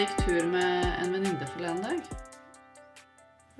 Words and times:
Jeg 0.00 0.08
gikk 0.08 0.20
tur 0.24 0.46
med 0.48 0.84
en 1.02 1.10
venninne 1.12 1.46
forleden 1.52 1.82
dag. 1.84 1.98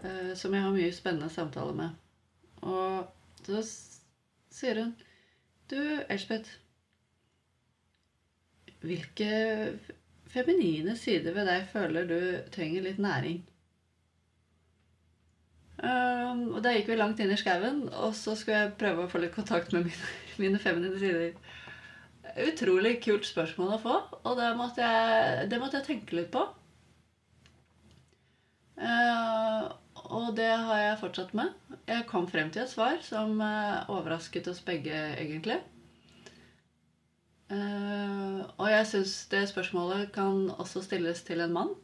eh, 0.05 0.31
Som 0.35 0.55
jeg 0.55 0.63
har 0.65 0.73
mye 0.73 0.93
spennende 0.97 1.29
samtaler 1.29 1.75
med. 1.77 1.91
Og 2.63 3.11
så 3.45 3.61
sier 4.49 4.81
hun 4.81 4.95
Du, 5.69 5.77
Elspeth. 6.09 6.49
Hvilke 8.81 9.29
feminine 10.33 10.97
sider 10.97 11.37
ved 11.37 11.45
deg 11.53 11.69
føler 11.75 12.09
du 12.09 12.19
trenger 12.57 12.89
litt 12.89 13.05
næring? 13.05 13.45
Um, 15.77 16.55
og 16.55 16.63
da 16.65 16.73
gikk 16.73 16.89
vi 16.89 16.97
langt 16.97 17.21
inn 17.21 17.37
i 17.37 17.37
skauen, 17.37 17.85
og 17.93 18.17
så 18.17 18.33
skulle 18.33 18.65
jeg 18.65 18.79
prøve 18.81 19.05
å 19.05 19.13
få 19.13 19.21
litt 19.21 19.37
kontakt 19.37 19.77
med 19.77 19.91
mine, 19.91 20.17
mine 20.47 20.59
feminine 20.59 21.05
sider. 21.05 21.37
Utrolig 22.39 22.99
kult 23.05 23.27
spørsmål 23.27 23.75
å 23.75 23.83
få, 23.83 23.97
og 24.23 24.39
det 24.39 24.51
måtte 24.59 24.87
jeg, 24.87 25.49
det 25.51 25.59
måtte 25.63 25.81
jeg 25.81 25.89
tenke 25.89 26.19
litt 26.19 26.31
på. 26.35 26.45
Uh, 28.81 29.67
og 30.11 30.31
det 30.39 30.49
har 30.49 30.79
jeg 30.81 31.01
fortsatt 31.03 31.35
med. 31.37 31.53
Jeg 31.91 32.07
kom 32.09 32.29
frem 32.31 32.53
til 32.53 32.65
et 32.65 32.73
svar 32.73 33.01
som 33.05 33.37
uh, 33.43 33.83
overrasket 33.93 34.49
oss 34.51 34.63
begge, 34.65 34.95
egentlig. 35.21 35.59
Uh, 37.51 38.47
og 38.57 38.69
jeg 38.71 38.87
syns 38.87 39.15
det 39.33 39.43
spørsmålet 39.51 40.13
kan 40.15 40.49
også 40.57 40.85
stilles 40.87 41.25
til 41.27 41.43
en 41.43 41.55
mann. 41.55 41.75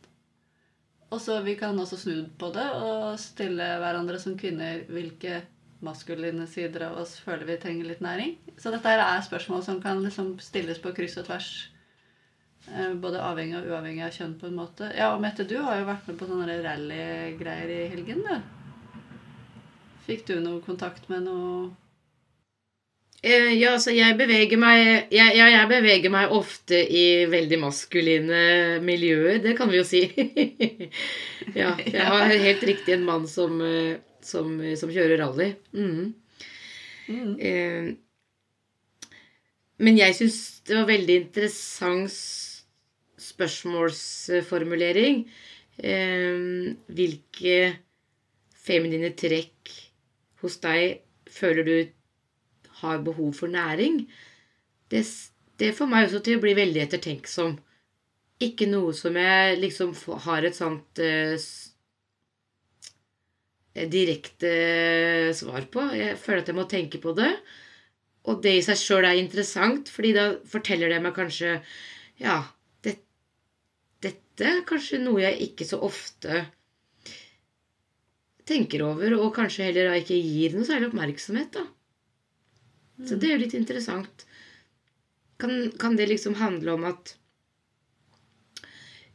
Og 1.10 1.20
så 1.22 1.40
Vi 1.42 1.54
kan 1.54 1.78
også 1.78 1.96
snu 1.96 2.14
på 2.38 2.50
det 2.54 2.66
og 2.82 3.18
stille 3.22 3.66
hverandre 3.82 4.18
som 4.18 4.38
kvinner 4.38 4.82
hvilke 4.90 5.42
maskuline 5.84 6.46
sider 6.48 6.86
av 6.88 6.98
oss 7.02 7.16
føler 7.20 7.46
vi 7.48 7.56
trenger 7.62 7.90
litt 7.90 8.02
næring. 8.04 8.36
Så 8.58 8.72
dette 8.74 8.92
er 8.96 9.24
spørsmål 9.24 9.64
som 9.66 9.80
kan 9.82 10.02
liksom 10.04 10.36
stilles 10.42 10.80
på 10.82 10.92
kryss 10.96 11.18
og 11.20 11.28
tvers. 11.28 11.50
Eh, 12.72 12.92
Både 13.02 13.22
avhengig 13.22 13.58
og 13.60 13.70
uavhengig 13.70 14.04
av 14.06 14.14
kjønn, 14.16 14.36
på 14.40 14.48
en 14.50 14.58
måte. 14.58 14.90
Ja, 14.96 15.12
og 15.14 15.20
Mette, 15.24 15.46
du 15.48 15.58
har 15.62 15.80
jo 15.80 15.88
vært 15.88 16.08
med 16.08 16.18
på 16.20 16.28
sånne 16.30 16.60
rallygreier 16.64 17.74
i 17.76 17.82
helgen, 17.94 18.22
du. 18.26 18.52
Fikk 20.06 20.26
du 20.28 20.38
noe 20.40 20.62
kontakt 20.64 21.08
med 21.10 21.26
noe 21.26 21.74
Eh, 23.26 23.52
Ja, 23.58 23.72
altså, 23.74 23.90
jeg 23.96 24.16
beveger 24.18 24.58
meg 24.60 25.08
ja, 25.14 25.30
jeg 25.34 25.68
beveger 25.70 26.12
meg 26.12 26.32
ofte 26.36 26.78
i 26.78 27.24
veldig 27.30 27.58
maskuline 27.62 28.42
miljøer, 28.84 29.40
det 29.42 29.56
kan 29.58 29.70
vi 29.72 29.80
jo 29.80 29.86
si. 29.88 30.02
ja, 31.60 31.72
jeg 31.80 32.04
har 32.12 32.28
helt 32.30 32.66
riktig 32.68 32.94
en 32.94 33.06
mann 33.08 33.26
som, 33.30 33.58
eh, 33.64 33.96
som, 34.26 34.58
som 34.78 34.90
kjører 34.92 35.18
rally. 35.22 35.48
Mm. 35.72 36.14
mm. 37.08 37.34
Eh, 37.38 37.94
Men 39.78 39.98
jeg 40.00 40.14
syns 40.16 40.36
det 40.66 40.76
var 40.78 40.86
veldig 40.88 41.16
interessant 41.22 42.14
spørsmålsformulering. 43.20 45.16
Eh, 45.78 46.36
Hvilke 46.88 47.56
feminine 48.66 49.10
trekk 49.18 49.74
hos 50.42 50.56
deg 50.64 51.00
føler 51.30 51.62
du 51.66 51.76
har 52.80 53.04
behov 53.04 53.32
for 53.36 53.48
næring? 53.52 54.06
Det, 54.90 55.02
det 55.60 55.74
får 55.76 55.86
meg 55.90 56.06
også 56.08 56.20
til 56.24 56.38
å 56.38 56.42
bli 56.44 56.54
veldig 56.56 56.82
ettertenksom. 56.86 57.56
Ikke 58.42 58.66
noe 58.68 58.92
som 58.96 59.16
jeg 59.16 59.60
liksom 59.62 59.94
har 60.26 60.44
et 60.44 60.56
sånt 60.56 61.00
eh, 61.00 61.36
direkte 63.92 64.50
svar 65.36 65.66
på. 65.72 65.84
Jeg 65.96 66.16
føler 66.20 66.42
at 66.42 66.50
jeg 66.50 66.58
må 66.58 66.66
tenke 66.70 67.00
på 67.02 67.14
det. 67.16 67.32
Og 68.26 68.40
det 68.42 68.56
i 68.58 68.64
seg 68.64 68.78
sjøl 68.80 69.06
er 69.06 69.20
interessant, 69.20 69.90
fordi 69.92 70.12
da 70.16 70.26
forteller 70.50 70.90
det 70.92 71.02
meg 71.04 71.14
kanskje 71.16 71.58
Ja, 72.18 72.40
det, 72.82 72.96
dette 74.02 74.48
er 74.48 74.64
kanskje 74.66 75.02
noe 75.02 75.20
jeg 75.22 75.50
ikke 75.50 75.66
så 75.68 75.78
ofte 75.84 76.46
tenker 78.46 78.84
over, 78.86 79.16
og 79.18 79.34
kanskje 79.36 79.68
heller 79.68 79.90
da 79.90 80.00
ikke 80.00 80.16
gir 80.16 80.54
noe 80.54 80.66
særlig 80.66 80.92
oppmerksomhet, 80.92 81.58
da. 81.58 81.66
Så 83.04 83.18
det 83.20 83.28
er 83.28 83.36
jo 83.36 83.42
litt 83.42 83.56
interessant. 83.58 84.24
Kan, 85.36 85.72
kan 85.76 85.98
det 85.98 86.06
liksom 86.08 86.38
handle 86.40 86.76
om 86.78 86.86
at 86.88 87.12
eh, 87.12 87.25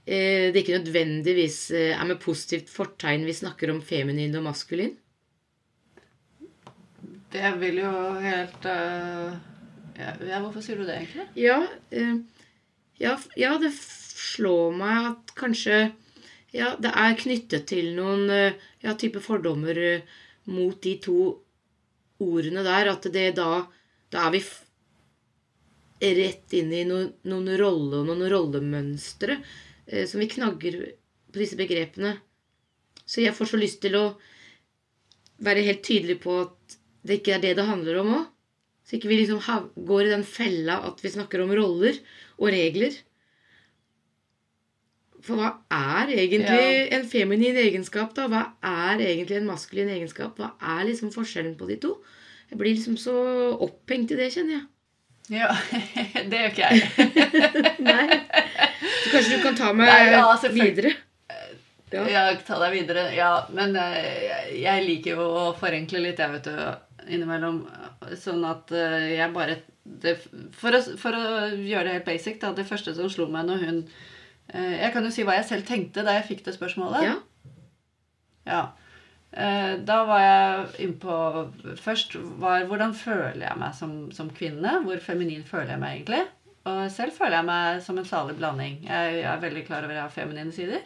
det 0.05 0.63
ikke 0.63 0.79
nødvendigvis 0.79 1.59
eh, 1.77 1.93
er 1.93 2.07
med 2.09 2.19
positivt 2.21 2.71
fortegn 2.73 3.25
vi 3.27 3.35
snakker 3.37 3.69
om 3.73 3.81
feminin 3.85 4.35
og 4.39 4.47
maskulin? 4.49 4.95
Det 7.31 7.51
vil 7.61 7.77
jo 7.79 7.91
helt 8.19 8.65
uh, 8.67 9.31
ja, 9.95 10.39
hvorfor 10.41 10.63
sier 10.65 10.81
du 10.81 10.83
det, 10.83 10.97
egentlig? 10.97 11.27
Ja, 11.39 11.61
uh, 11.93 12.17
ja, 12.99 13.13
ja, 13.39 13.53
det 13.61 13.71
slår 13.77 14.73
meg 14.77 15.11
at 15.13 15.35
kanskje 15.37 15.91
Ja, 16.51 16.73
det 16.75 16.89
er 16.99 17.13
knyttet 17.15 17.69
til 17.69 17.93
noen 17.95 18.25
uh, 18.27 18.57
ja, 18.83 18.97
type 18.99 19.21
fordommer 19.23 19.77
eh, 19.79 20.03
mot 20.51 20.75
de 20.83 20.97
to 20.99 21.29
ordene 22.19 22.65
der. 22.65 22.89
At 22.91 23.07
det 23.13 23.29
da 23.37 23.63
Da 24.11 24.25
er 24.27 24.33
vi 24.35 24.41
rett 26.01 26.53
inn 26.57 26.73
i 26.73 26.81
noen, 26.83 27.13
noen 27.29 27.47
rolle 27.61 28.01
og 28.01 28.09
noen 28.09 28.27
rollemønstre 28.33 29.37
eh, 29.37 29.59
som 30.07 30.19
vi 30.21 30.27
knagger 30.31 30.77
på 31.31 31.39
disse 31.41 31.57
begrepene. 31.59 32.17
Så 33.05 33.23
jeg 33.23 33.35
får 33.35 33.49
så 33.51 33.59
lyst 33.59 33.81
til 33.83 33.95
å 33.99 34.05
være 35.41 35.63
helt 35.65 35.83
tydelig 35.83 36.19
på 36.23 36.35
at 36.45 36.77
det 37.03 37.19
ikke 37.19 37.33
er 37.37 37.41
det 37.43 37.55
det 37.57 37.65
handler 37.65 38.01
om 38.03 38.11
òg. 38.19 38.25
Så 38.85 38.97
ikke 38.97 39.09
vi 39.11 39.21
liksom 39.21 39.39
går 39.87 40.05
i 40.07 40.11
den 40.13 40.23
fella 40.27 40.79
at 40.89 40.99
vi 41.03 41.09
snakker 41.13 41.41
om 41.43 41.53
roller 41.55 41.97
og 42.37 42.49
regler. 42.53 42.93
For 45.21 45.37
hva 45.37 45.51
er 45.69 46.09
egentlig 46.15 46.89
Ja. 46.89 46.97
en 46.97 47.05
feminin 47.07 47.55
egenskap, 47.61 48.13
da? 48.17 48.27
Hva 48.27 48.41
er 48.63 48.97
egentlig 49.05 49.37
en 49.37 49.45
maskulin 49.49 49.89
egenskap? 49.89 50.37
Hva 50.37 50.53
er 50.59 50.85
liksom 50.89 51.11
forskjellen 51.13 51.55
på 51.57 51.67
de 51.69 51.77
to? 51.77 51.95
Jeg 52.49 52.57
blir 52.57 52.73
liksom 52.75 52.97
så 52.97 53.13
opphengt 53.61 54.11
i 54.11 54.15
det, 54.17 54.31
kjenner 54.33 54.57
jeg. 54.57 54.65
Ja, 55.29 55.53
det 56.29 56.39
gjør 56.41 56.51
ikke 56.51 56.69
jeg. 56.71 56.81
Nei. 57.79 58.19
Så 59.11 59.17
kanskje 59.17 59.37
du 59.37 59.43
kan 59.43 59.57
ta 59.59 59.71
meg 59.75 59.89
Nei, 59.91 60.11
ja, 60.13 60.27
videre? 60.55 60.93
Ja. 61.91 62.03
Ja, 62.07 62.21
ta 62.47 62.55
deg 62.61 62.77
videre. 62.77 63.09
Ja, 63.11 63.31
men 63.51 63.75
eh, 63.75 64.53
jeg, 64.55 64.85
liker 64.87 65.19
jo 65.19 65.25
å 65.27 65.47
forenkle 65.59 65.99
litt, 65.99 66.21
jeg, 66.23 66.31
vet 66.37 66.47
du, 66.47 67.09
innimellom. 67.11 67.65
Sånn 68.15 68.45
at 68.47 68.71
eh, 68.71 69.09
jeg 69.17 69.35
bare 69.35 69.57
det, 69.83 70.15
for, 70.55 70.77
å, 70.77 70.79
for 71.01 71.17
å 71.17 71.25
gjøre 71.57 71.89
det 71.89 71.97
helt 71.97 72.07
basic, 72.07 72.39
da, 72.39 72.53
det 72.55 72.67
første 72.69 72.93
som 72.95 73.09
slo 73.11 73.27
meg 73.33 73.49
når 73.49 73.63
hun 73.65 73.79
eh, 74.53 74.77
Jeg 74.77 74.93
kan 74.93 75.03
jo 75.03 75.11
si 75.11 75.25
hva 75.27 75.35
jeg 75.39 75.49
selv 75.49 75.67
tenkte 75.67 76.05
da 76.07 76.15
jeg 76.15 76.29
fikk 76.29 76.45
det 76.47 76.55
spørsmålet. 76.55 77.09
Ja. 77.09 77.17
Ja. 78.47 78.61
Eh, 79.35 79.73
Da 79.83 80.01
var 80.07 80.23
jeg 80.23 80.87
innpå 80.87 81.17
Først 81.79 82.15
var 82.39 82.69
hvordan 82.71 82.95
føler 82.95 83.49
jeg 83.49 83.59
meg 83.59 83.75
som, 83.75 83.97
som 84.15 84.31
kvinne? 84.31 84.79
Hvor 84.85 85.03
feminin 85.03 85.43
føler 85.43 85.75
jeg 85.75 85.83
meg 85.83 85.99
egentlig? 85.99 86.23
Og 86.69 86.81
selv 86.93 87.15
føler 87.15 87.39
jeg 87.39 87.47
meg 87.47 87.79
som 87.81 87.97
en 87.97 88.05
salig 88.05 88.35
blanding. 88.37 88.83
Jeg 88.85 89.23
er 89.25 89.41
veldig 89.41 89.63
klar 89.65 89.85
over 89.85 89.95
at 89.95 89.97
jeg 89.97 90.05
har 90.05 90.13
feminine 90.13 90.53
sider 90.53 90.83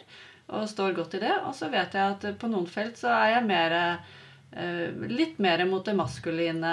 og 0.54 0.68
står 0.70 0.94
godt 0.96 1.16
i 1.18 1.22
det. 1.24 1.34
Og 1.46 1.54
så 1.58 1.68
vet 1.72 1.96
jeg 1.96 2.14
at 2.14 2.26
på 2.40 2.50
noen 2.50 2.68
felt 2.70 2.98
så 3.00 3.10
er 3.14 3.36
jeg 3.36 3.48
mer 3.48 3.74
eh, 3.80 5.02
Litt 5.10 5.40
mer 5.42 5.64
mot 5.68 5.84
det 5.84 5.96
maskuline 5.98 6.70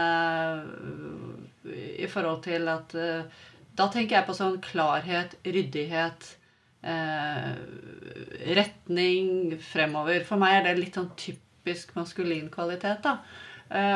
eh, 1.66 1.74
i 2.06 2.08
forhold 2.12 2.44
til 2.46 2.70
at 2.72 2.94
eh, 2.96 3.42
Da 3.74 3.90
tenker 3.92 4.20
jeg 4.20 4.28
på 4.28 4.38
sånn 4.38 4.62
klarhet, 4.64 5.38
ryddighet 5.44 6.38
retning 8.44 9.54
fremover. 9.64 10.26
For 10.28 10.36
meg 10.36 10.58
er 10.58 10.66
det 10.66 10.74
litt 10.82 10.98
sånn 11.00 11.14
typisk 11.16 11.94
maskulin 11.96 12.50
kvalitet. 12.52 13.00
da. 13.06 13.14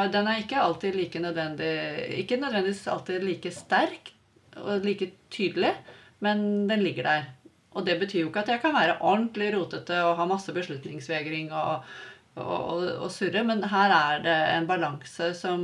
Den 0.07 0.29
er 0.31 0.39
ikke 0.39 0.61
alltid 0.63 0.95
like 0.95 1.19
nødvendig 1.19 1.73
Ikke 2.23 2.39
nødvendigvis 2.39 2.87
alltid 2.87 3.27
like 3.27 3.51
sterk 3.51 4.13
og 4.63 4.85
like 4.85 5.11
tydelig, 5.33 5.73
men 6.23 6.67
den 6.69 6.83
ligger 6.85 7.09
der. 7.09 7.27
Og 7.77 7.85
det 7.85 7.99
betyr 8.01 8.23
jo 8.23 8.29
ikke 8.31 8.45
at 8.45 8.53
jeg 8.55 8.61
kan 8.63 8.73
være 8.73 8.99
ordentlig 9.05 9.51
rotete 9.53 9.99
og 10.05 10.15
ha 10.17 10.25
masse 10.29 10.53
beslutningsvegring 10.53 11.51
og, 11.53 11.83
og, 12.35 12.57
og, 12.57 12.87
og 13.05 13.11
surre, 13.13 13.43
men 13.45 13.61
her 13.69 13.93
er 13.93 14.23
det 14.25 14.37
en 14.55 14.69
balanse 14.69 15.33
som 15.37 15.61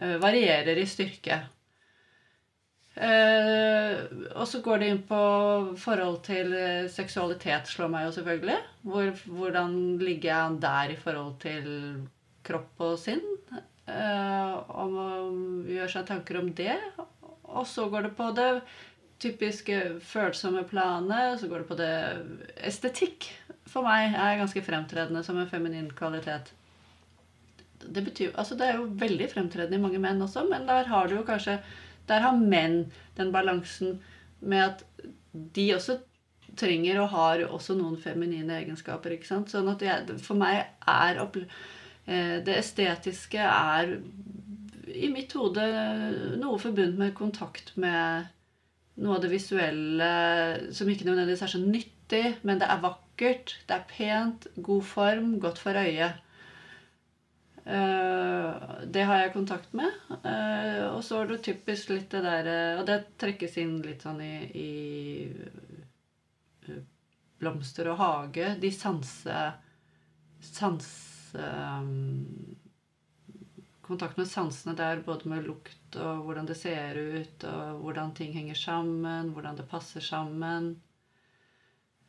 eh, 0.00 0.16
varierer 0.22 0.80
i 0.80 0.88
styrke. 0.88 1.42
Uh, 2.96 3.98
og 4.40 4.46
så 4.48 4.62
går 4.64 4.80
det 4.80 4.86
inn 4.88 5.02
på 5.04 5.16
forhold 5.76 6.22
til 6.24 6.54
eh, 6.56 6.86
seksualitet, 6.88 7.68
slår 7.68 7.90
meg 7.92 8.06
jo 8.06 8.14
selvfølgelig. 8.16 8.56
Hvor, 8.88 9.10
hvordan 9.36 9.74
ligger 10.00 10.30
jeg 10.30 10.60
der 10.62 10.94
i 10.94 10.96
forhold 11.02 11.34
til 11.42 11.66
kropp 12.46 12.80
og 12.86 12.94
sinn? 13.02 13.20
Uh, 13.86 14.54
om 14.80 14.96
å 14.96 15.10
gjøre 15.68 15.90
seg 15.92 16.08
tanker 16.08 16.40
om 16.40 16.48
det. 16.56 16.78
Og 17.56 17.66
så 17.68 17.88
går 17.92 18.08
det 18.08 18.12
på 18.18 18.30
det 18.36 18.50
typiske 19.22 19.80
følsomme 20.04 20.64
planet. 20.68 21.40
Så 21.40 21.48
går 21.50 21.64
det 21.64 21.68
på 21.70 21.78
det 21.80 21.94
estetikk. 22.68 23.30
For 23.66 23.86
meg 23.86 24.14
er 24.14 24.40
ganske 24.40 24.62
fremtredende 24.64 25.24
som 25.26 25.38
en 25.40 25.50
feminin 25.50 25.90
kvalitet. 25.96 26.52
Det, 27.86 28.02
betyr, 28.02 28.32
altså 28.34 28.56
det 28.58 28.68
er 28.68 28.78
jo 28.80 28.90
veldig 28.98 29.28
fremtredende 29.30 29.78
i 29.78 29.82
mange 29.82 30.00
menn 30.02 30.22
også, 30.24 30.46
men 30.48 30.64
der 30.66 30.88
har 30.90 31.08
du 31.08 31.18
jo 31.18 31.26
kanskje 31.26 31.60
Der 32.08 32.22
har 32.22 32.36
menn 32.38 32.92
den 33.16 33.32
balansen 33.34 33.98
med 34.40 34.62
at 34.62 34.84
de 35.32 35.64
også 35.74 35.96
trenger 36.56 37.00
og 37.02 37.08
har 37.10 37.42
også 37.48 37.74
noen 37.74 37.96
feminine 37.98 38.60
egenskaper. 38.60 39.16
ikke 39.16 39.26
sant? 39.26 39.50
Sånn 39.50 39.68
at 39.72 39.82
jeg, 39.82 40.18
for 40.22 40.38
meg 40.38 40.62
er 40.86 41.18
opp, 41.18 41.36
eh, 42.06 42.38
det 42.46 42.54
estetiske 42.60 43.42
er 43.42 43.96
i 44.86 45.08
mitt 45.12 45.32
hode 45.36 45.64
noe 46.40 46.58
forbundet 46.62 46.98
med 47.00 47.14
kontakt 47.18 47.74
med 47.80 48.28
noe 49.02 49.16
av 49.16 49.24
det 49.24 49.32
visuelle 49.32 50.10
som 50.74 50.88
ikke 50.88 51.08
nødvendigvis 51.08 51.42
er 51.44 51.52
så 51.52 51.60
nyttig, 51.60 52.24
men 52.46 52.60
det 52.60 52.68
er 52.70 52.84
vakkert, 52.84 53.56
det 53.68 53.76
er 53.76 53.90
pent, 53.90 54.46
god 54.56 54.86
form, 54.86 55.34
godt 55.42 55.60
for 55.60 55.76
øyet. 55.76 56.22
Eh, 57.66 58.50
det 58.86 59.04
har 59.08 59.24
jeg 59.24 59.34
kontakt 59.34 59.72
med. 59.74 59.90
Eh, 60.22 60.86
og 60.86 61.02
så 61.04 61.20
er 61.20 61.32
det 61.32 61.42
typisk 61.48 61.90
litt 61.90 62.12
det 62.14 62.22
der 62.22 62.78
Og 62.78 62.84
det 62.86 63.00
trekkes 63.18 63.56
inn 63.58 63.80
litt 63.82 64.06
sånn 64.06 64.20
i, 64.22 64.34
i 64.54 64.70
blomster 67.42 67.90
og 67.92 67.98
hage. 68.00 68.54
De 68.62 68.70
sanse... 68.72 69.40
Sanse 70.46 71.42
um, 71.42 72.54
kontakt 73.86 74.18
med 74.18 74.28
sansene 74.28 74.74
der, 74.78 75.02
både 75.06 75.28
med 75.30 75.46
lukt 75.46 75.96
og 76.00 76.26
hvordan 76.26 76.48
det 76.48 76.56
ser 76.58 76.98
ut, 76.98 77.44
og 77.48 77.84
hvordan 77.84 78.14
ting 78.16 78.34
henger 78.34 78.58
sammen, 78.58 79.30
hvordan 79.34 79.58
det 79.58 79.68
passer 79.70 80.04
sammen. 80.04 80.74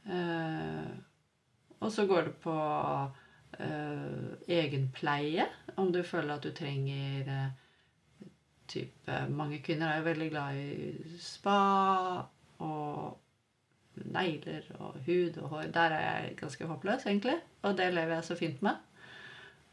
Eh, 0.07 0.89
og 1.79 1.91
så 1.93 2.07
går 2.09 2.29
det 2.29 2.35
på 2.41 2.57
eh, 3.59 4.33
egenpleie, 4.47 5.45
om 5.75 5.91
du 5.93 6.01
føler 6.03 6.35
at 6.37 6.47
du 6.47 6.51
trenger 6.55 7.31
eh, 7.33 8.31
type 8.67 9.19
Mange 9.31 9.61
kvinner 9.63 9.91
er 9.91 10.01
jo 10.01 10.09
veldig 10.09 10.29
glad 10.33 10.57
i 10.59 11.19
spa 11.23 11.59
og 12.59 14.01
negler 14.11 14.65
og 14.79 14.97
hud 15.05 15.37
og 15.41 15.49
hår. 15.53 15.69
Der 15.73 15.95
er 15.95 16.03
jeg 16.07 16.35
ganske 16.41 16.67
håpløs, 16.67 17.05
egentlig. 17.05 17.37
Og 17.61 17.77
det 17.77 17.93
lever 17.93 18.17
jeg 18.17 18.27
så 18.27 18.35
fint 18.35 18.61
med. 18.65 18.75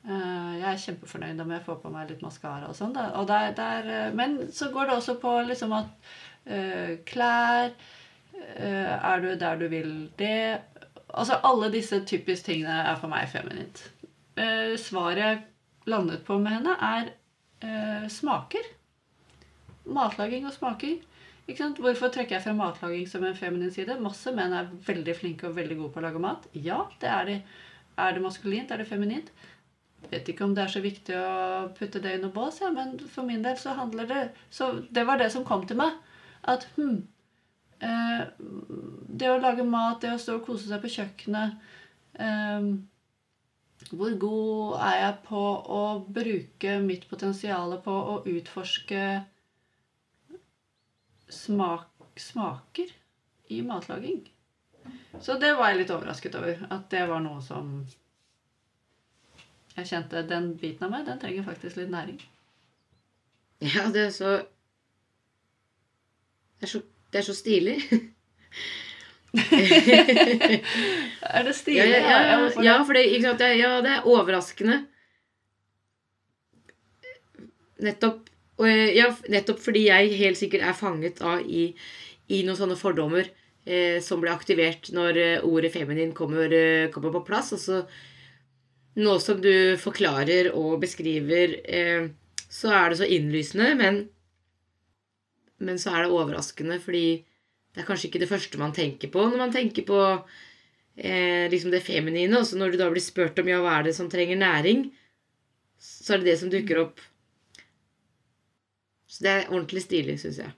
Eh, 0.04 0.52
jeg 0.58 0.66
er 0.68 0.80
kjempefornøyd 0.82 1.38
om 1.40 1.52
jeg 1.54 1.64
får 1.64 1.76
på 1.80 1.90
meg 1.92 2.10
litt 2.12 2.22
maskara 2.24 2.68
og 2.68 2.76
sånn. 2.76 2.92
Eh, 3.00 4.10
men 4.12 4.36
så 4.52 4.68
går 4.72 4.90
det 4.90 4.96
også 4.98 5.16
på 5.22 5.32
liksom 5.48 5.72
at 5.76 6.10
uh, 6.44 6.90
klær 7.08 7.70
uh, 7.72 8.94
Er 8.98 9.22
du 9.22 9.30
der 9.40 9.56
du 9.56 9.64
vil 9.72 10.10
det? 10.18 10.60
Altså 11.08 11.38
alle 11.48 11.70
disse 11.72 12.02
typiske 12.04 12.50
tingene 12.50 12.82
er 12.90 13.00
for 13.00 13.08
meg 13.08 13.30
feminint. 13.32 13.80
Uh, 14.36 14.76
svaret 14.76 15.22
jeg 15.22 15.42
landet 15.88 16.24
på 16.26 16.36
med 16.40 16.58
henne, 16.58 16.76
er 16.80 17.12
smaker. 18.12 18.64
Matlaging 19.88 20.44
og 20.44 20.52
smaker. 20.52 20.98
Hvorfor 21.46 22.10
trekker 22.12 22.36
jeg 22.36 22.44
frem 22.44 22.58
matlaging 22.60 23.06
som 23.08 23.24
en 23.24 23.36
feminin 23.36 23.72
side? 23.72 23.96
Masse 24.04 24.32
menn 24.36 24.52
er 24.52 24.68
veldig 24.84 25.14
flinke 25.16 25.48
og 25.48 25.56
veldig 25.56 25.78
gode 25.78 25.94
på 25.94 26.00
å 26.02 26.04
lage 26.04 26.20
mat. 26.20 26.44
Ja, 26.52 26.82
det 27.00 27.08
er 27.08 27.28
de. 27.28 27.38
Er 28.04 28.16
det 28.16 28.24
maskulint? 28.24 28.72
Er 28.72 28.82
det 28.82 28.88
feminint? 28.90 29.30
Vet 30.10 30.28
ikke 30.28 30.44
om 30.46 30.54
det 30.56 30.64
er 30.64 30.72
så 30.72 30.82
viktig 30.84 31.16
å 31.18 31.70
putte 31.78 32.02
det 32.02 32.16
i 32.16 32.20
noe 32.22 32.34
bås, 32.34 32.60
ja, 32.62 32.70
men 32.74 32.96
for 33.10 33.26
min 33.26 33.44
del 33.44 33.56
så 33.60 33.74
handler 33.78 34.08
det 34.10 34.22
Så 34.50 34.72
det 34.90 35.04
var 35.08 35.20
det 35.20 35.30
som 35.32 35.44
kom 35.44 35.66
til 35.66 35.78
meg. 35.80 35.96
At 36.42 36.66
hm 36.76 37.02
eh, 37.80 38.24
Det 39.08 39.30
å 39.30 39.38
lage 39.40 39.64
mat, 39.66 40.00
det 40.02 40.14
å 40.14 40.18
stå 40.20 40.38
og 40.38 40.46
kose 40.48 40.68
seg 40.68 40.82
på 40.82 40.92
kjøkkenet 40.96 41.56
eh, 42.20 42.68
Hvor 43.92 44.18
god 44.20 44.76
er 44.88 44.98
jeg 45.00 45.16
på 45.28 45.44
å 45.78 45.82
bruke 46.18 46.78
mitt 46.84 47.08
potensial 47.10 47.78
på 47.84 47.96
å 48.14 48.20
utforske 48.30 49.02
smak, 51.28 51.90
smaker 52.20 52.92
i 53.50 53.60
matlaging? 53.66 54.22
Så 55.20 55.36
det 55.40 55.54
var 55.56 55.72
jeg 55.72 55.82
litt 55.82 55.92
overrasket 55.94 56.36
over. 56.38 56.64
At 56.74 56.88
det 56.92 57.04
var 57.08 57.22
noe 57.24 57.40
som 57.44 57.76
jeg 59.74 59.88
kjente 59.90 60.22
den 60.28 60.52
biten 60.58 60.86
av 60.86 60.92
meg, 60.92 61.06
den 61.08 61.20
trenger 61.22 61.46
faktisk 61.46 61.76
litt 61.80 61.90
næring. 61.92 62.20
Ja, 63.64 63.88
det 63.94 64.08
er 64.08 64.12
så 64.14 64.30
Det 66.58 66.68
er 66.68 66.70
så, 66.70 66.80
det 67.12 67.18
er 67.18 67.26
så 67.26 67.34
stilig. 67.34 67.76
er 71.34 71.42
det 71.44 71.54
stilig? 71.58 71.82
Ja, 71.82 71.98
ja, 71.98 72.38
ja, 72.38 72.62
ja 72.62 72.76
for 72.86 72.94
det, 72.96 73.22
sant, 73.22 73.40
ja, 73.58 73.80
det 73.84 73.90
er 73.90 74.06
overraskende. 74.08 74.78
Nettopp, 77.84 78.30
ja, 78.94 79.10
nettopp 79.28 79.60
fordi 79.60 79.88
jeg 79.90 80.14
helt 80.22 80.38
sikkert 80.40 80.62
er 80.70 80.78
fanget 80.78 81.20
av 81.26 81.42
i, 81.42 81.66
i 82.30 82.44
noen 82.46 82.56
sånne 82.62 82.78
fordommer 82.80 83.26
eh, 83.66 84.00
som 84.04 84.22
ble 84.22 84.32
aktivert 84.32 84.92
når 84.94 85.20
eh, 85.20 85.44
ordet 85.44 85.72
feminin 85.74 86.14
kommer, 86.16 86.48
eh, 86.52 86.90
kommer 86.94 87.12
på 87.18 87.24
plass. 87.26 87.52
Og 87.56 87.60
så 87.60 87.82
nå 88.94 89.18
som 89.22 89.40
du 89.42 89.76
forklarer 89.80 90.52
og 90.54 90.78
beskriver, 90.82 91.56
eh, 91.66 92.08
så 92.50 92.70
er 92.70 92.90
det 92.90 92.98
så 93.00 93.08
innlysende, 93.10 93.72
men, 93.78 94.02
men 95.58 95.80
så 95.82 95.94
er 95.94 96.04
det 96.04 96.14
overraskende, 96.14 96.78
fordi 96.82 97.06
det 97.74 97.82
er 97.82 97.88
kanskje 97.88 98.10
ikke 98.10 98.22
det 98.22 98.30
første 98.30 98.60
man 98.60 98.74
tenker 98.74 99.10
på 99.10 99.24
når 99.26 99.40
man 99.40 99.54
tenker 99.54 99.82
på 99.88 99.98
eh, 100.94 101.50
liksom 101.50 101.72
det 101.74 101.82
feminine. 101.82 102.38
Og 102.38 102.46
så 102.46 102.58
når 102.58 102.74
du 102.74 102.78
da 102.78 102.86
blir 102.92 103.02
spurt 103.02 103.40
om 103.42 103.50
ja, 103.50 103.58
hva 103.64 103.80
er 103.80 103.88
det 103.88 103.96
som 103.96 104.10
trenger 104.10 104.38
næring, 104.38 104.86
så 105.82 106.14
er 106.14 106.22
det 106.22 106.30
det 106.30 106.38
som 106.38 106.52
dukker 106.52 106.84
opp. 106.84 107.02
Så 109.10 109.26
det 109.26 109.32
er 109.32 109.50
ordentlig 109.50 109.82
stilig, 109.82 110.20
syns 110.22 110.38
jeg. 110.44 110.54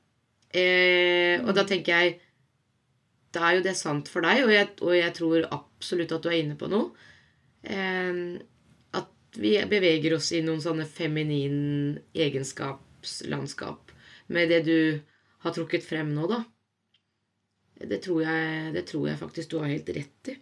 Eh, 0.57 1.41
og 1.41 1.57
da 1.57 1.67
tenker 1.69 1.93
jeg 1.93 2.21
Da 3.35 3.43
er 3.45 3.57
jo 3.59 3.65
det 3.67 3.75
sant 3.77 4.07
for 4.09 4.25
deg, 4.25 4.47
og 4.47 4.53
jeg, 4.55 4.69
og 4.81 4.93
jeg 4.97 5.13
tror 5.13 5.49
absolutt 5.53 6.13
at 6.15 6.23
du 6.25 6.29
er 6.31 6.39
inne 6.39 6.55
på 6.57 6.71
noe 6.73 6.95
at 7.67 9.41
vi 9.41 9.57
beveger 9.69 10.17
oss 10.17 10.33
i 10.33 10.43
noen 10.45 10.63
sånne 10.63 10.87
feminin 10.89 11.99
egenskapslandskap 12.15 13.93
med 14.33 14.51
det 14.51 14.63
du 14.67 14.79
har 15.45 15.55
trukket 15.55 15.85
frem 15.87 16.15
nå, 16.15 16.27
da. 16.31 16.43
Det 17.77 18.01
tror 18.05 18.23
jeg, 18.25 18.73
det 18.75 18.87
tror 18.89 19.09
jeg 19.11 19.21
faktisk 19.21 19.53
du 19.53 19.59
har 19.61 19.71
helt 19.71 19.91
rett 19.93 20.33
i. 20.33 20.37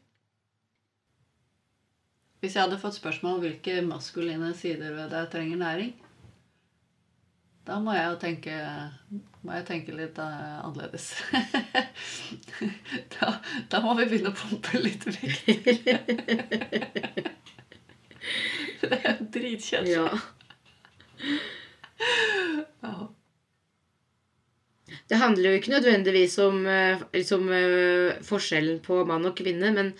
Hvis 2.44 2.54
jeg 2.54 2.66
hadde 2.66 2.78
fått 2.80 2.98
spørsmål 2.98 3.38
om 3.38 3.44
hvilke 3.46 3.78
maskuline 3.86 4.50
sider 4.56 4.92
ved 4.94 5.08
deg 5.14 5.30
trenger 5.32 5.60
næring, 5.60 5.94
da 7.64 7.78
må 7.80 7.94
jeg 7.96 8.10
jo 8.10 8.18
tenke, 8.20 8.56
må 9.44 9.52
jeg 9.58 9.66
tenke 9.68 9.92
litt 9.92 10.16
uh, 10.20 10.64
annerledes. 10.64 11.10
da, 13.16 13.26
da, 13.72 13.80
må 13.84 13.90
vi 13.98 14.06
begynne 14.08 14.30
å 14.32 14.38
pumpe 14.38 14.78
litt 14.80 15.04
vekt. 15.04 15.44
det 18.84 18.98
er 19.00 19.16
dritkjedelig. 19.36 19.92
Ja. 19.92 20.06
ja. 22.86 22.94
Det 25.12 25.18
handler 25.20 25.46
jo 25.50 25.56
ikke 25.60 25.74
nødvendigvis 25.74 26.34
om 26.40 26.56
liksom, 27.12 27.42
forskjellen 28.24 28.80
på 28.84 29.04
mann 29.08 29.26
og 29.28 29.36
kvinne, 29.36 29.68
men 29.76 29.92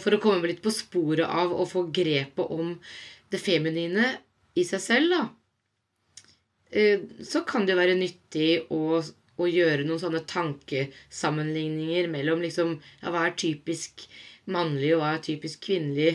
for 0.00 0.14
å 0.14 0.20
komme 0.22 0.46
litt 0.46 0.62
på 0.62 0.70
sporet 0.72 1.26
av 1.26 1.52
å 1.52 1.66
få 1.68 1.82
grepet 1.90 2.46
om 2.54 2.80
det 3.30 3.38
feminine 3.42 4.18
i 4.54 4.64
seg 4.66 4.80
selv, 4.84 5.10
da 5.10 5.22
Eh, 5.22 5.39
så 6.70 7.40
kan 7.48 7.64
det 7.66 7.74
jo 7.74 7.80
være 7.80 7.98
nyttig 7.98 8.50
å, 8.70 9.00
å, 9.02 9.46
gjøre 9.50 9.82
noen 9.82 9.98
sånne 9.98 10.20
tankesammenligninger 10.30 12.06
mellom 12.12 12.44
liksom, 12.44 12.76
ja, 13.00 13.10
hva 13.10 13.24
er 13.26 13.34
typisk 13.40 14.04
mannlig, 14.50 14.92
og 14.94 15.02
hva 15.02 15.16
er 15.16 15.24
typisk 15.24 15.64
kvinnelig 15.66 16.12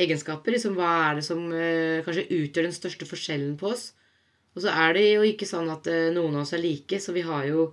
egenskaper. 0.00 0.56
Liksom, 0.56 0.76
hva 0.78 0.90
er 1.10 1.20
det 1.20 1.26
som 1.26 1.44
eh, 1.52 2.00
kanskje 2.06 2.28
utgjør 2.38 2.68
den 2.68 2.76
største 2.76 3.08
forskjellen 3.08 3.56
på 3.60 3.72
oss? 3.74 3.90
Og 4.54 4.64
så 4.64 4.72
er 4.74 4.96
det 4.96 5.04
jo 5.06 5.26
ikke 5.26 5.48
sånn 5.48 5.70
at 5.72 5.86
eh, 5.90 6.10
noen 6.14 6.38
av 6.38 6.44
oss 6.44 6.54
er 6.56 6.62
like, 6.62 6.98
så 7.02 7.14
vi 7.14 7.22
har 7.26 7.46
jo, 7.50 7.68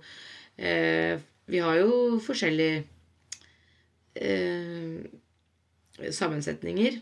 eh, 0.56 1.18
vi 1.50 1.62
har 1.64 1.80
jo 1.80 2.18
forskjellige 2.22 2.84
eh, 4.22 4.98
sammensetninger 6.14 7.00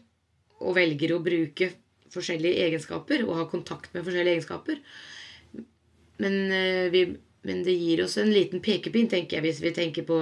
og 0.65 0.77
velger 0.79 1.13
å 1.13 1.25
bruke 1.25 1.71
forskjellige 2.15 2.67
egenskaper 2.67 3.25
og 3.27 3.39
ha 3.41 3.47
kontakt 3.51 3.95
med 3.95 4.05
forskjellige 4.07 4.39
egenskaper. 4.39 4.83
Men, 6.23 6.37
eh, 6.53 6.91
vi, 6.93 7.07
men 7.47 7.65
det 7.67 7.77
gir 7.77 8.05
oss 8.05 8.19
en 8.21 8.33
liten 8.33 8.63
pekepinn, 8.65 9.09
tenker 9.13 9.39
jeg, 9.39 9.47
hvis 9.47 9.63
vi 9.65 9.75
tenker 9.77 10.07
på, 10.09 10.21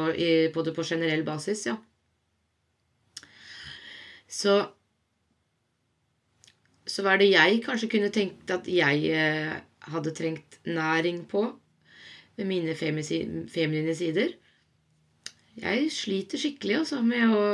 på 0.55 0.65
det 0.67 0.75
på 0.77 0.87
generell 0.87 1.27
basis, 1.27 1.67
ja. 1.71 1.77
Så 4.29 4.59
så 6.85 7.03
hva 7.05 7.15
er 7.15 7.23
det 7.23 7.31
jeg 7.33 7.61
kanskje 7.65 7.89
kunne 7.95 8.13
tenkt 8.13 8.51
at 8.53 8.67
jeg 8.69 9.09
eh, 9.09 9.53
hadde 9.89 10.13
trengt 10.17 10.59
næring 10.69 11.23
på 11.31 11.47
med 12.37 12.49
mine 12.49 12.75
feminine 12.77 13.95
sider? 13.97 14.35
Jeg 15.57 15.89
sliter 15.95 16.41
skikkelig 16.41 16.83
altså, 16.83 17.01
med 17.01 17.33
å, 17.33 17.45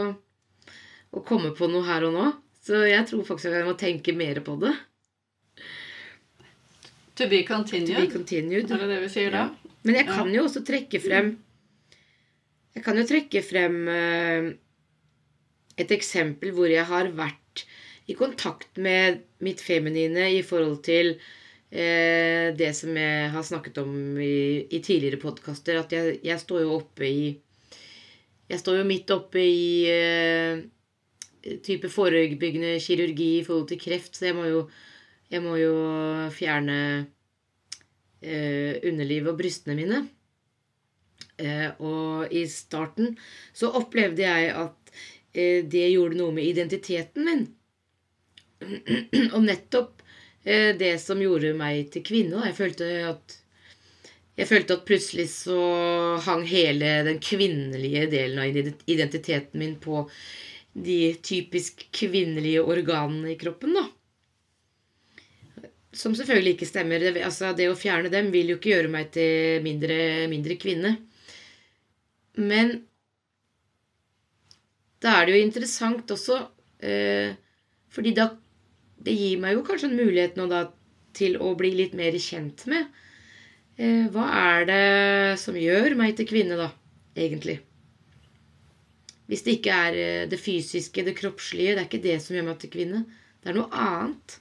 å 1.15 1.23
komme 1.27 1.53
på 1.55 1.69
noe 1.71 1.87
her 1.87 2.09
og 2.09 2.17
nå. 2.17 2.27
Så 2.61 2.85
jeg 2.85 3.07
tror 3.09 3.25
faktisk 3.25 3.55
jeg 3.55 3.67
må 3.67 3.77
tenke 3.81 4.15
mer 4.17 4.43
på 4.45 4.57
det. 4.61 4.75
To 7.21 7.29
be 7.29 7.43
continued. 7.45 7.95
To 7.97 8.07
be 8.07 8.13
continued. 8.13 8.71
Er 8.71 8.83
det 8.85 8.91
det 8.95 9.01
vi 9.05 9.13
sier 9.13 9.35
da? 9.35 9.47
Ja. 9.49 9.75
Men 9.85 9.97
jeg 9.97 10.09
kan 10.11 10.29
jo 10.33 10.45
også 10.45 10.61
trekke 10.67 11.01
frem 11.01 11.31
Jeg 12.75 12.85
kan 12.85 12.99
jo 13.01 13.05
trekke 13.09 13.41
frem 13.43 13.77
eh, 13.91 14.49
et 15.81 15.93
eksempel 15.97 16.53
hvor 16.55 16.69
jeg 16.71 16.85
har 16.87 17.09
vært 17.17 17.65
i 18.11 18.17
kontakt 18.19 18.79
med 18.79 19.23
mitt 19.45 19.63
feminine 19.63 20.29
i 20.37 20.43
forhold 20.47 20.81
til 20.87 21.15
eh, 21.15 22.51
det 22.57 22.71
som 22.77 22.97
jeg 22.97 23.31
har 23.35 23.47
snakket 23.47 23.81
om 23.83 23.95
i, 24.21 24.67
i 24.71 24.81
tidligere 24.85 25.21
podkaster. 25.23 25.81
At 25.81 25.95
jeg, 25.95 26.21
jeg, 26.27 26.43
står 26.43 26.65
jo 26.65 26.77
oppe 26.79 27.09
i 27.09 27.25
Jeg 28.51 28.63
står 28.63 28.81
jo 28.81 28.87
midt 28.87 29.11
oppe 29.15 29.43
i 29.43 29.67
eh, 29.91 30.63
type 31.65 31.89
forebyggende 31.93 32.77
kirurgi 32.83 33.31
i 33.39 33.45
forhold 33.47 33.69
til 33.71 33.81
kreft, 33.81 34.17
så 34.17 34.31
jeg 34.31 34.37
må 34.39 34.47
jo, 34.49 34.63
jeg 35.33 35.45
må 35.45 35.57
jo 35.61 35.75
fjerne 36.35 36.79
eh, 38.21 38.81
underlivet 38.91 39.33
og 39.33 39.39
brystene 39.41 39.79
mine. 39.79 40.03
Eh, 41.41 41.71
og 41.81 42.33
i 42.35 42.45
starten 42.51 43.15
så 43.57 43.73
opplevde 43.81 44.27
jeg 44.27 44.53
at 44.53 44.93
eh, 45.33 45.65
det 45.65 45.89
gjorde 45.95 46.19
noe 46.21 46.35
med 46.37 46.49
identiteten 46.49 47.27
min. 47.27 47.47
og 49.35 49.41
nettopp 49.47 50.03
eh, 50.45 50.77
det 50.77 50.97
som 51.01 51.23
gjorde 51.23 51.55
meg 51.57 51.89
til 51.95 52.05
kvinne. 52.05 52.45
Jeg 52.51 52.59
følte 52.59 52.91
at 53.15 53.39
jeg 54.41 54.49
følte 54.49 54.77
at 54.79 54.87
plutselig 54.89 55.27
så 55.33 55.63
hang 56.25 56.47
hele 56.49 57.01
den 57.05 57.19
kvinnelige 57.21 58.07
delen 58.09 58.39
av 58.41 58.55
identiteten 58.89 59.61
min 59.61 59.75
på 59.83 60.07
de 60.75 61.15
typisk 61.23 61.87
kvinnelige 61.95 62.63
organene 62.63 63.33
i 63.33 63.39
kroppen, 63.41 63.75
da. 63.75 63.87
Som 65.97 66.15
selvfølgelig 66.15 66.55
ikke 66.55 66.69
stemmer. 66.71 67.03
Det, 67.03 67.25
altså, 67.27 67.51
det 67.57 67.67
å 67.71 67.79
fjerne 67.79 68.13
dem 68.13 68.31
vil 68.35 68.53
jo 68.53 68.59
ikke 68.61 68.75
gjøre 68.77 68.93
meg 68.93 69.11
til 69.15 69.65
mindre, 69.65 69.99
mindre 70.31 70.57
kvinne. 70.61 70.95
Men 72.39 72.77
da 75.03 75.17
er 75.17 75.27
det 75.27 75.35
jo 75.35 75.47
interessant 75.47 76.13
også, 76.13 76.43
eh, 76.85 77.35
fordi 77.91 78.15
da 78.15 78.31
Det 79.01 79.15
gir 79.17 79.39
meg 79.41 79.55
jo 79.55 79.63
kanskje 79.65 79.89
en 79.89 79.97
mulighet 79.97 80.35
nå 80.37 80.45
da 80.45 80.59
til 81.17 81.39
å 81.41 81.55
bli 81.57 81.71
litt 81.73 81.95
mer 81.97 82.13
kjent 82.21 82.67
med. 82.69 82.91
Eh, 83.81 84.11
hva 84.13 84.27
er 84.37 84.67
det 84.69 85.39
som 85.41 85.57
gjør 85.57 85.97
meg 85.97 86.19
til 86.19 86.29
kvinne, 86.29 86.59
da, 86.61 86.67
egentlig? 87.17 87.57
Hvis 89.31 89.45
det 89.47 89.53
ikke 89.61 89.75
er 89.87 89.97
eh, 89.97 90.29
det 90.31 90.41
fysiske, 90.43 91.05
det 91.07 91.15
kroppslige, 91.21 91.77
det 91.77 91.85
er 91.85 91.87
ikke 91.87 92.03
det 92.03 92.17
som 92.23 92.35
gjør 92.35 92.49
meg 92.49 92.57
til 92.59 92.73
kvinne. 92.75 93.05
Det 93.39 93.53
er 93.53 93.57
noe 93.61 93.71
annet. 93.79 94.35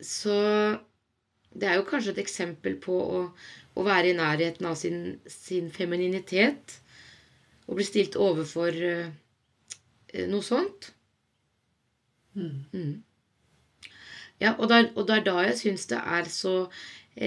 Så 0.00 0.36
det 1.52 1.68
er 1.68 1.76
jo 1.76 1.84
kanskje 1.90 2.14
et 2.14 2.22
eksempel 2.24 2.78
på 2.80 2.96
å, 2.96 3.20
å 3.76 3.84
være 3.84 4.14
i 4.14 4.16
nærheten 4.16 4.70
av 4.70 4.78
sin, 4.80 5.18
sin, 5.28 5.68
femininitet. 5.72 6.78
Og 7.68 7.76
bli 7.76 7.84
stilt 7.84 8.16
overfor 8.16 8.72
uh, 8.72 9.06
noe 10.32 10.44
sånt. 10.46 10.90
Mm. 12.40 12.58
Mm. 12.72 12.92
Ja, 14.40 14.54
og 14.54 14.68
det, 14.70 14.80
er, 14.80 14.92
og 14.96 15.08
det 15.08 15.16
er 15.18 15.28
da 15.28 15.38
jeg 15.50 15.60
syns 15.60 15.88
det 15.92 16.00
er 16.00 16.28
så 16.32 16.58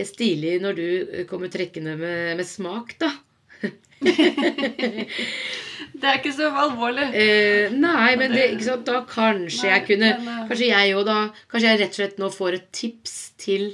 stilig 0.10 0.60
når 0.62 0.78
du 0.78 0.88
kommer 1.30 1.50
trekkende 1.54 1.98
med, 2.02 2.38
med 2.42 2.50
smak, 2.50 2.98
da. 3.02 3.14
Det 6.00 6.08
er 6.08 6.20
ikke 6.20 6.34
så 6.36 6.50
alvorlig. 6.64 7.08
Eh, 7.18 7.76
nei, 7.76 8.10
men 8.20 8.34
det, 8.36 8.48
da 8.88 9.02
kanskje 9.10 9.66
nei, 9.66 9.72
jeg 9.74 9.86
kunne 9.90 10.12
men, 10.16 10.28
uh, 10.30 10.44
Kanskje 10.50 10.70
jeg 10.72 10.96
òg 10.96 11.08
da 11.10 11.18
Kanskje 11.52 11.72
jeg 11.74 11.80
rett 11.82 11.96
og 11.96 12.00
slett 12.00 12.22
nå 12.22 12.30
får 12.34 12.58
et 12.60 12.68
tips 12.76 13.16
til 13.40 13.74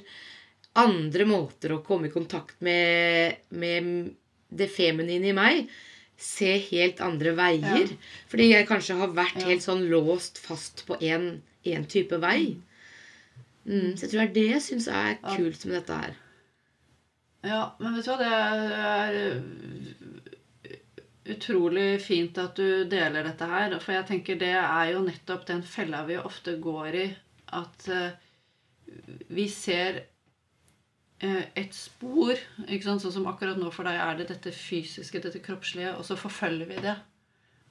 andre 0.75 1.27
måter 1.29 1.71
å 1.71 1.83
komme 1.85 2.09
i 2.09 2.13
kontakt 2.13 2.57
med, 2.65 3.37
med 3.55 4.09
det 4.51 4.67
feminine 4.67 5.29
i 5.29 5.35
meg. 5.35 5.69
Se 6.19 6.49
helt 6.67 6.99
andre 7.03 7.31
veier. 7.37 7.85
Ja. 7.93 8.11
Fordi 8.31 8.49
jeg 8.49 8.67
kanskje 8.67 8.97
har 8.99 9.13
vært 9.15 9.39
ja. 9.39 9.45
helt 9.53 9.63
sånn 9.63 9.85
låst 9.91 10.41
fast 10.43 10.83
på 10.89 10.97
én 10.99 11.87
type 11.91 12.19
vei. 12.19 12.57
Mm, 13.65 13.95
så 13.95 14.05
jeg 14.05 14.11
tror 14.11 14.19
det 14.19 14.27
er 14.27 14.35
det 14.35 14.47
jeg 14.49 14.65
syns 14.67 14.89
er 14.91 15.15
kult 15.23 15.63
med 15.65 15.79
dette 15.79 16.01
her. 16.03 16.19
Ja, 17.45 17.61
men 17.79 17.95
vet 17.95 18.07
du 18.07 18.11
hva, 18.11 18.17
det 18.19 18.29
er 18.35 19.15
utrolig 21.25 22.01
fint 22.05 22.37
at 22.37 22.57
du 22.57 22.85
deler 22.89 23.25
dette 23.25 23.47
her. 23.49 23.77
For 23.81 23.95
jeg 23.95 24.07
tenker 24.09 24.41
det 24.41 24.53
er 24.57 24.91
jo 24.93 25.05
nettopp 25.05 25.47
den 25.49 25.63
fella 25.65 26.03
vi 26.07 26.19
ofte 26.21 26.57
går 26.61 26.99
i. 27.01 27.07
At 27.55 27.87
uh, 27.89 28.13
vi 29.33 29.47
ser 29.51 30.03
uh, 31.23 31.43
et 31.57 31.75
spor. 31.75 32.37
Sånn 32.85 33.01
som 33.07 33.27
akkurat 33.31 33.59
nå 33.61 33.71
for 33.73 33.87
deg 33.87 33.99
er 34.01 34.21
det 34.21 34.29
dette 34.33 34.53
fysiske, 34.55 35.23
dette 35.23 35.43
kroppslige, 35.45 35.95
og 35.97 36.05
så 36.07 36.19
forfølger 36.19 36.71
vi 36.71 36.81
det. 36.85 36.95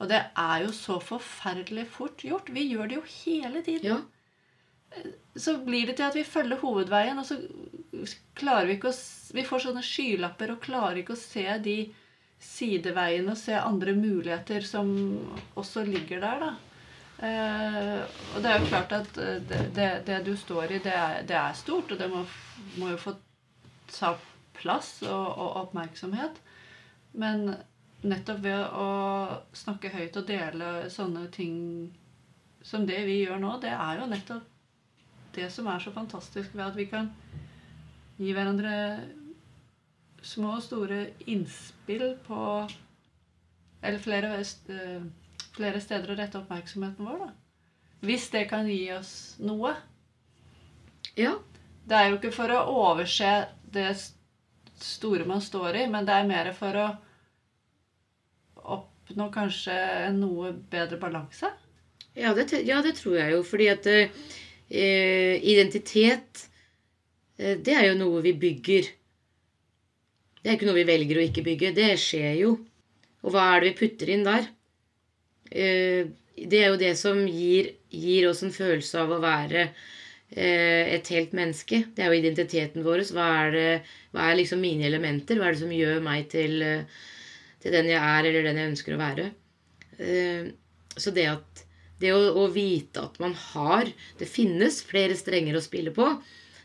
Og 0.03 0.11
det 0.11 0.19
er 0.19 0.65
jo 0.65 0.73
så 0.75 0.99
forferdelig 0.99 1.87
fort 1.93 2.25
gjort. 2.27 2.51
Vi 2.51 2.67
gjør 2.67 2.91
det 2.91 2.97
jo 2.97 3.05
hele 3.23 3.63
tiden. 3.63 3.87
Ja. 3.93 4.01
Så 5.35 5.57
blir 5.63 5.87
det 5.87 5.97
til 5.97 6.07
at 6.07 6.15
vi 6.15 6.23
følger 6.27 6.59
hovedveien, 6.59 7.19
og 7.19 7.27
så 7.27 7.39
klarer 8.35 8.67
vi 8.67 8.77
ikke 8.77 8.91
å 8.91 8.97
Vi 9.35 9.43
får 9.43 9.65
sånne 9.65 9.81
skylapper 9.83 10.53
og 10.53 10.61
klarer 10.63 11.01
ikke 11.01 11.15
å 11.15 11.19
se 11.19 11.43
de 11.63 11.79
sideveien 12.41 13.27
og 13.31 13.37
se 13.39 13.55
andre 13.57 13.93
muligheter 13.97 14.63
som 14.65 14.89
også 15.55 15.83
ligger 15.87 16.23
der, 16.23 16.45
da. 16.45 16.53
Eh, 17.25 18.01
og 18.35 18.41
det 18.43 18.49
er 18.51 18.59
jo 18.59 18.67
klart 18.67 18.91
at 18.95 19.17
eh, 19.23 19.37
det, 19.47 19.61
det, 19.75 19.89
det 20.07 20.17
du 20.25 20.33
står 20.37 20.75
i, 20.75 20.81
det 20.83 20.91
er, 20.93 21.21
det 21.27 21.37
er, 21.39 21.53
stort, 21.55 21.91
og 21.91 21.99
det 21.99 22.09
må, 22.11 22.25
må 22.75 22.91
jo 22.91 22.99
få 22.99 23.15
ta 23.87 24.15
plass 24.55 24.97
og, 25.07 25.27
og, 25.37 25.49
oppmerksomhet. 25.63 26.41
Men 27.15 27.53
nettopp 28.05 28.41
ved 28.43 28.65
å 28.75 28.89
snakke 29.55 29.93
høyt 29.93 30.17
og 30.19 30.27
dele 30.27 30.89
sånne 30.91 31.29
ting 31.33 31.55
som 32.65 32.83
det 32.87 32.99
vi 33.07 33.21
gjør 33.23 33.39
nå, 33.39 33.55
det 33.63 33.71
er 33.71 34.01
jo 34.01 34.09
nettopp 34.11 34.51
det 35.35 35.49
som 35.51 35.67
er 35.67 35.81
så 35.83 35.91
fantastisk 35.91 36.53
ved 36.55 36.65
at 36.67 36.77
vi 36.77 36.85
kan 36.91 37.09
gi 38.19 38.31
hverandre 38.31 38.75
små 40.25 40.55
og 40.57 40.63
store 40.65 41.01
innspill 41.29 42.15
på 42.25 42.41
Eller 43.85 44.01
flere, 44.01 44.39
eh, 44.41 45.01
flere 45.53 45.81
steder 45.81 46.09
å 46.09 46.17
rette 46.17 46.39
oppmerksomheten 46.39 47.05
vår, 47.05 47.19
da. 47.21 47.27
Hvis 48.05 48.29
det 48.33 48.47
kan 48.49 48.65
gi 48.65 48.89
oss 48.95 49.35
noe. 49.37 49.75
Ja. 51.15 51.35
Det 51.85 51.97
er 51.99 52.09
jo 52.09 52.17
ikke 52.17 52.33
for 52.33 52.49
å 52.49 52.63
overse 52.65 53.33
det 53.75 53.91
store 54.81 55.27
man 55.29 55.41
står 55.41 55.83
i, 55.83 55.85
men 55.91 56.07
det 56.07 56.15
er 56.17 56.27
mer 56.27 56.49
for 56.57 56.79
å 56.81 56.87
oppnå 58.79 59.29
kanskje 59.33 59.75
en 60.07 60.19
noe 60.23 60.51
bedre 60.71 60.97
balanse. 60.97 61.51
Ja 62.15 62.33
det, 62.33 62.49
ja, 62.65 62.81
det 62.81 62.95
tror 62.97 63.19
jeg 63.19 63.35
jo. 63.35 63.43
Fordi 63.45 63.69
at 63.69 63.85
uh, 63.85 64.25
identitet, 64.71 66.47
uh, 67.37 67.53
det 67.53 67.75
er 67.75 67.91
jo 67.91 67.99
noe 68.01 68.23
vi 68.25 68.33
bygger. 68.39 68.89
Det 70.45 70.51
er 70.51 70.59
ikke 70.59 70.67
noe 70.69 70.77
vi 70.77 70.85
velger 70.85 71.17
å 71.17 71.23
ikke 71.25 71.41
bygge. 71.41 71.73
Det 71.73 71.87
skjer 71.97 72.35
jo. 72.37 72.51
Og 73.25 73.33
hva 73.33 73.47
er 73.55 73.63
det 73.63 73.71
vi 73.71 73.79
putter 73.79 74.11
inn 74.13 74.25
der? 74.27 74.45
Eh, 75.49 76.05
det 76.37 76.59
er 76.59 76.69
jo 76.69 76.77
det 76.77 76.91
som 76.99 77.23
gir, 77.25 77.71
gir 77.89 78.27
oss 78.29 78.43
en 78.45 78.53
følelse 78.53 78.99
av 79.01 79.15
å 79.15 79.17
være 79.23 79.63
eh, 79.65 80.93
et 80.99 81.09
helt 81.15 81.33
menneske. 81.33 81.81
Det 81.97 82.05
er 82.05 82.13
jo 82.13 82.19
identiteten 82.19 82.85
vår. 82.85 83.07
Hva 83.17 83.25
er, 83.39 83.57
det, 83.57 83.97
hva 84.13 84.29
er 84.29 84.37
liksom 84.37 84.61
mine 84.61 84.85
elementer? 84.85 85.41
Hva 85.41 85.49
er 85.49 85.57
det 85.57 85.63
som 85.63 85.73
gjør 85.73 86.05
meg 86.05 86.29
til, 86.29 86.61
til 87.65 87.77
den 87.79 87.89
jeg 87.89 87.97
er, 87.97 88.29
eller 88.29 88.45
den 88.45 88.61
jeg 88.61 88.73
ønsker 88.75 88.93
å 88.93 89.01
være? 89.01 89.27
Eh, 89.97 90.53
så 90.93 91.17
det 91.17 91.25
at 91.33 91.65
det 92.05 92.13
å, 92.13 92.21
å, 92.37 92.47
vite 92.53 93.01
at 93.01 93.17
man 93.23 93.33
har 93.53 93.87
Det 94.19 94.27
finnes 94.27 94.81
flere 94.83 95.15
strenger 95.17 95.57
å 95.57 95.63
spille 95.63 95.95
på. 95.95 96.13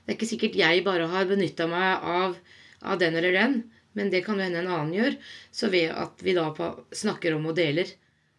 Det 0.05 0.13
er 0.13 0.21
ikke 0.21 0.33
sikkert 0.37 0.59
jeg 0.59 0.85
bare 0.85 1.09
har 1.09 1.33
benytta 1.33 1.71
meg 1.71 2.11
av 2.21 2.41
av 2.81 3.01
den 3.01 3.17
eller 3.17 3.33
den, 3.37 3.57
men 3.93 4.11
det 4.11 4.23
kan 4.27 4.39
jo 4.39 4.47
hende 4.47 4.63
en 4.63 4.71
annen 4.71 4.95
gjør. 4.95 5.17
Så 5.51 5.71
ved 5.73 5.93
at 5.93 6.23
vi 6.25 6.37
da 6.37 6.49
snakker 6.95 7.37
om 7.37 7.51
og 7.51 7.57
deler, 7.59 7.91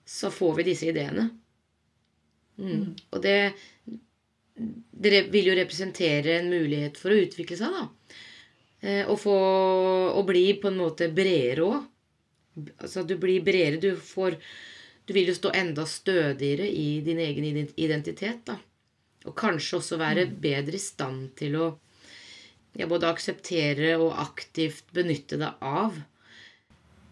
så 0.07 0.31
får 0.33 0.59
vi 0.59 0.67
disse 0.71 0.89
ideene. 0.91 1.29
Mm. 2.57 2.71
Mm. 2.71 2.87
Og 3.11 3.21
det, 3.23 3.37
det 5.05 5.23
vil 5.33 5.51
jo 5.51 5.57
representere 5.57 6.39
en 6.39 6.51
mulighet 6.51 6.99
for 6.99 7.13
å 7.13 7.21
utvikle 7.23 7.57
seg, 7.59 7.75
da. 7.75 8.17
Eh, 8.81 9.05
og 9.05 9.19
få 9.21 9.37
Å 10.17 10.21
bli 10.25 10.45
på 10.57 10.71
en 10.71 10.79
måte 10.81 11.11
bredere 11.13 11.65
òg. 11.67 11.87
Altså 12.81 13.05
du 13.07 13.15
blir 13.21 13.43
bredere. 13.45 13.79
Du 13.79 13.95
får 13.95 14.37
Du 15.05 15.13
vil 15.13 15.29
jo 15.31 15.35
stå 15.35 15.51
enda 15.57 15.85
stødigere 15.89 16.67
i 16.67 17.01
din 17.01 17.19
egen 17.19 17.67
identitet, 17.75 18.45
da. 18.45 18.57
Og 19.25 19.35
kanskje 19.37 19.77
også 19.79 19.97
være 20.01 20.27
mm. 20.29 20.35
bedre 20.41 20.77
i 20.77 20.81
stand 20.81 21.31
til 21.37 21.57
å 21.57 21.71
ja, 22.77 22.87
både 22.87 23.09
akseptere 23.09 23.95
og 23.99 24.15
aktivt 24.21 24.87
benytte 24.95 25.39
deg 25.41 25.65
av 25.65 25.97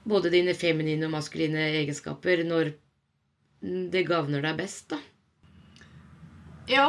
både 0.10 0.32
dine 0.34 0.56
feminine 0.58 1.08
og 1.08 1.14
maskuline 1.14 1.66
egenskaper 1.82 2.44
når 2.48 2.72
det 3.60 4.06
gagner 4.08 4.44
deg 4.46 4.56
best, 4.62 4.94
da. 4.94 5.00
Ja, 6.70 6.88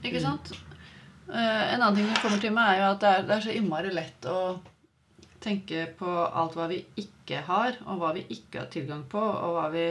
ikke 0.00 0.18
mm. 0.18 0.24
sant? 0.24 0.52
Uh, 1.30 1.36
en 1.36 1.78
annen 1.78 2.00
ting 2.00 2.08
som 2.10 2.24
kommer 2.24 2.42
til 2.42 2.54
meg, 2.56 2.72
er 2.72 2.80
jo 2.82 2.90
at 2.90 3.02
det 3.04 3.10
er, 3.10 3.26
det 3.28 3.36
er 3.36 3.44
så 3.44 3.54
innmari 3.54 3.92
lett 3.94 4.26
å 4.26 4.40
tenke 5.40 5.86
på 5.96 6.10
alt 6.10 6.56
hva 6.58 6.66
vi 6.70 6.80
ikke 7.00 7.44
har, 7.46 7.78
og 7.86 8.02
hva 8.02 8.10
vi 8.16 8.24
ikke 8.34 8.64
har 8.64 8.70
tilgang 8.72 9.04
på, 9.08 9.20
og 9.20 9.54
hva 9.56 9.68
vi, 9.72 9.86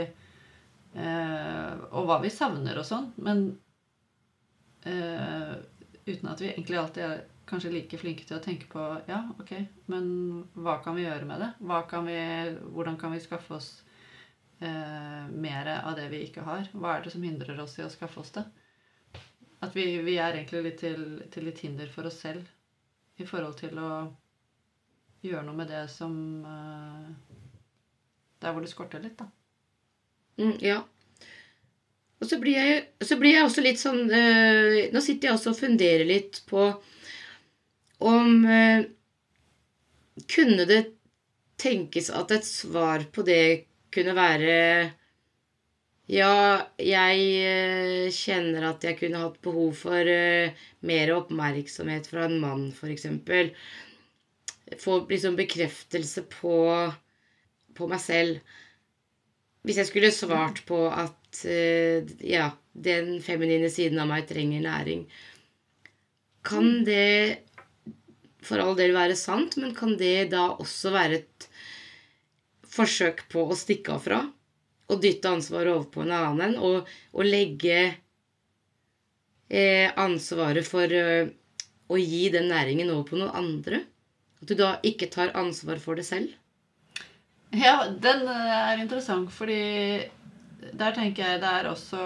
eh, 0.99 1.71
og 1.89 2.09
hva 2.09 2.19
vi 2.21 2.33
savner 2.33 2.81
og 2.81 2.85
sånn. 2.85 3.07
Men 3.23 3.45
eh, 4.83 5.55
uten 6.05 6.29
at 6.33 6.43
vi 6.43 6.51
egentlig 6.51 6.81
alltid 6.83 7.05
er 7.07 7.23
kanskje 7.49 7.71
like 7.73 7.97
flinke 7.99 8.25
til 8.27 8.37
å 8.37 8.43
tenke 8.43 8.69
på 8.71 8.83
ja, 9.09 9.23
ok, 9.41 9.53
men 9.91 10.09
hva 10.53 10.77
kan 10.83 10.97
vi 10.97 11.05
gjøre 11.05 11.27
med 11.29 11.43
det? 11.43 11.49
Kan 11.89 12.07
vi, 12.09 12.19
hvordan 12.75 12.97
kan 13.01 13.13
vi 13.15 13.21
skaffe 13.23 13.57
oss 13.57 13.69
eh, 14.61 15.25
mer 15.29 15.71
av 15.79 15.97
det 15.97 16.07
vi 16.13 16.23
ikke 16.27 16.45
har? 16.45 16.69
Hva 16.73 16.95
er 16.95 17.05
det 17.05 17.13
som 17.15 17.25
hindrer 17.25 17.59
oss 17.63 17.77
i 17.79 17.85
å 17.85 17.91
skaffe 17.91 18.21
oss 18.21 18.31
det? 18.37 18.45
At 19.65 19.75
vi, 19.75 19.85
vi 20.05 20.15
er 20.21 20.37
egentlig 20.37 20.63
litt 20.63 20.79
til, 20.79 21.03
til 21.33 21.49
litt 21.49 21.59
hinder 21.65 21.89
for 21.91 22.07
oss 22.07 22.21
selv 22.23 22.47
i 23.19 23.27
forhold 23.27 23.57
til 23.59 23.75
å 23.81 23.89
gjøre 25.25 25.43
noe 25.47 25.57
med 25.57 25.67
det 25.73 25.83
som 25.91 26.13
eh, 26.47 27.09
Der 28.39 28.53
hvor 28.55 28.63
det 28.63 28.71
skorter 28.71 29.03
litt, 29.03 29.19
da. 29.19 29.27
Mm, 30.39 30.55
ja. 30.63 30.77
Og 32.19 32.27
så 32.27 32.39
blir, 32.39 32.55
jeg, 32.55 32.85
så 33.03 33.17
blir 33.19 33.35
jeg 33.35 33.47
også 33.47 33.63
litt 33.63 33.79
sånn 33.79 34.05
eh, 34.11 34.87
Nå 34.93 35.03
sitter 35.03 35.29
jeg 35.29 35.35
også 35.35 35.53
og 35.53 35.59
funderer 35.59 36.07
litt 36.07 36.41
på 36.47 36.69
om 37.99 38.45
uh, 38.45 38.85
Kunne 40.29 40.65
det 40.67 40.83
tenkes 41.59 42.09
at 42.11 42.31
et 42.35 42.47
svar 42.47 43.05
på 43.11 43.23
det 43.27 43.65
kunne 43.93 44.13
være 44.15 44.55
ja, 46.09 46.65
jeg 46.81 48.11
kjenner 48.15 48.65
at 48.71 48.83
jeg 48.83 48.97
kunne 48.99 49.21
hatt 49.21 49.37
behov 49.45 49.75
for 49.77 50.09
mer 50.89 51.11
oppmerksomhet 51.13 52.09
fra 52.09 52.25
en 52.25 52.39
mann, 52.41 52.65
f.eks 52.73 53.05
få 54.77 55.05
liksom 55.09 55.35
bekreftelse 55.35 56.23
på, 56.29 56.57
på 57.73 57.87
meg 57.89 58.01
selv. 58.03 58.57
Hvis 59.65 59.81
jeg 59.81 59.89
skulle 59.89 60.11
svart 60.15 60.63
på 60.67 60.85
at 60.89 61.41
ja, 62.25 62.49
den 62.73 63.17
feminine 63.23 63.69
siden 63.73 63.99
av 64.01 64.07
meg 64.09 64.25
trenger 64.29 64.63
næring 64.63 65.03
Kan 66.47 66.85
det 66.87 67.48
for 68.45 68.61
all 68.63 68.75
del 68.77 68.93
være 68.95 69.17
sant, 69.19 69.57
men 69.59 69.75
kan 69.75 69.95
det 69.99 70.29
da 70.33 70.49
også 70.55 70.93
være 70.95 71.19
et 71.21 71.47
forsøk 72.69 73.25
på 73.31 73.47
å 73.49 73.57
stikke 73.57 73.95
av 73.95 74.05
fra? 74.05 74.19
Og 74.89 75.01
dytte 75.03 75.29
ansvaret 75.29 75.73
over 75.73 75.89
på 75.93 76.03
en 76.05 76.13
annen 76.15 76.55
og, 76.65 76.87
og 77.13 77.27
legge 77.27 77.79
eh, 79.49 79.87
ansvaret 79.99 80.65
for 80.65 80.89
eh, 80.89 81.29
å 81.89 81.97
gi 81.99 82.29
den 82.33 82.49
næringen 82.49 82.89
over 82.93 83.05
på 83.11 83.19
noen 83.19 83.35
andre? 83.43 83.83
At 84.39 84.49
du 84.49 84.55
da 84.57 84.77
ikke 84.87 85.11
tar 85.11 85.35
ansvar 85.37 85.81
for 85.83 85.99
det 85.99 86.07
selv? 86.07 86.31
Ja, 87.51 87.89
den 87.89 88.27
er 88.29 88.77
interessant, 88.77 89.31
fordi 89.33 90.05
der 90.77 90.93
tenker 90.95 91.25
jeg 91.25 91.41
det 91.41 91.49
er 91.49 91.69
også 91.71 91.99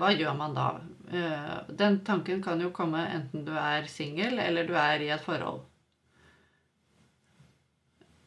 Hva 0.00 0.12
gjør 0.14 0.36
man 0.38 0.54
da? 0.56 0.68
Eh, 1.12 1.58
den 1.68 2.00
tanken 2.04 2.42
kan 2.42 2.60
jo 2.60 2.72
komme 2.74 3.04
enten 3.14 3.44
du 3.46 3.52
er 3.54 3.86
singel, 3.90 4.38
eller 4.42 4.66
du 4.66 4.74
er 4.74 5.02
i 5.04 5.10
et 5.14 5.22
forhold. 5.22 5.62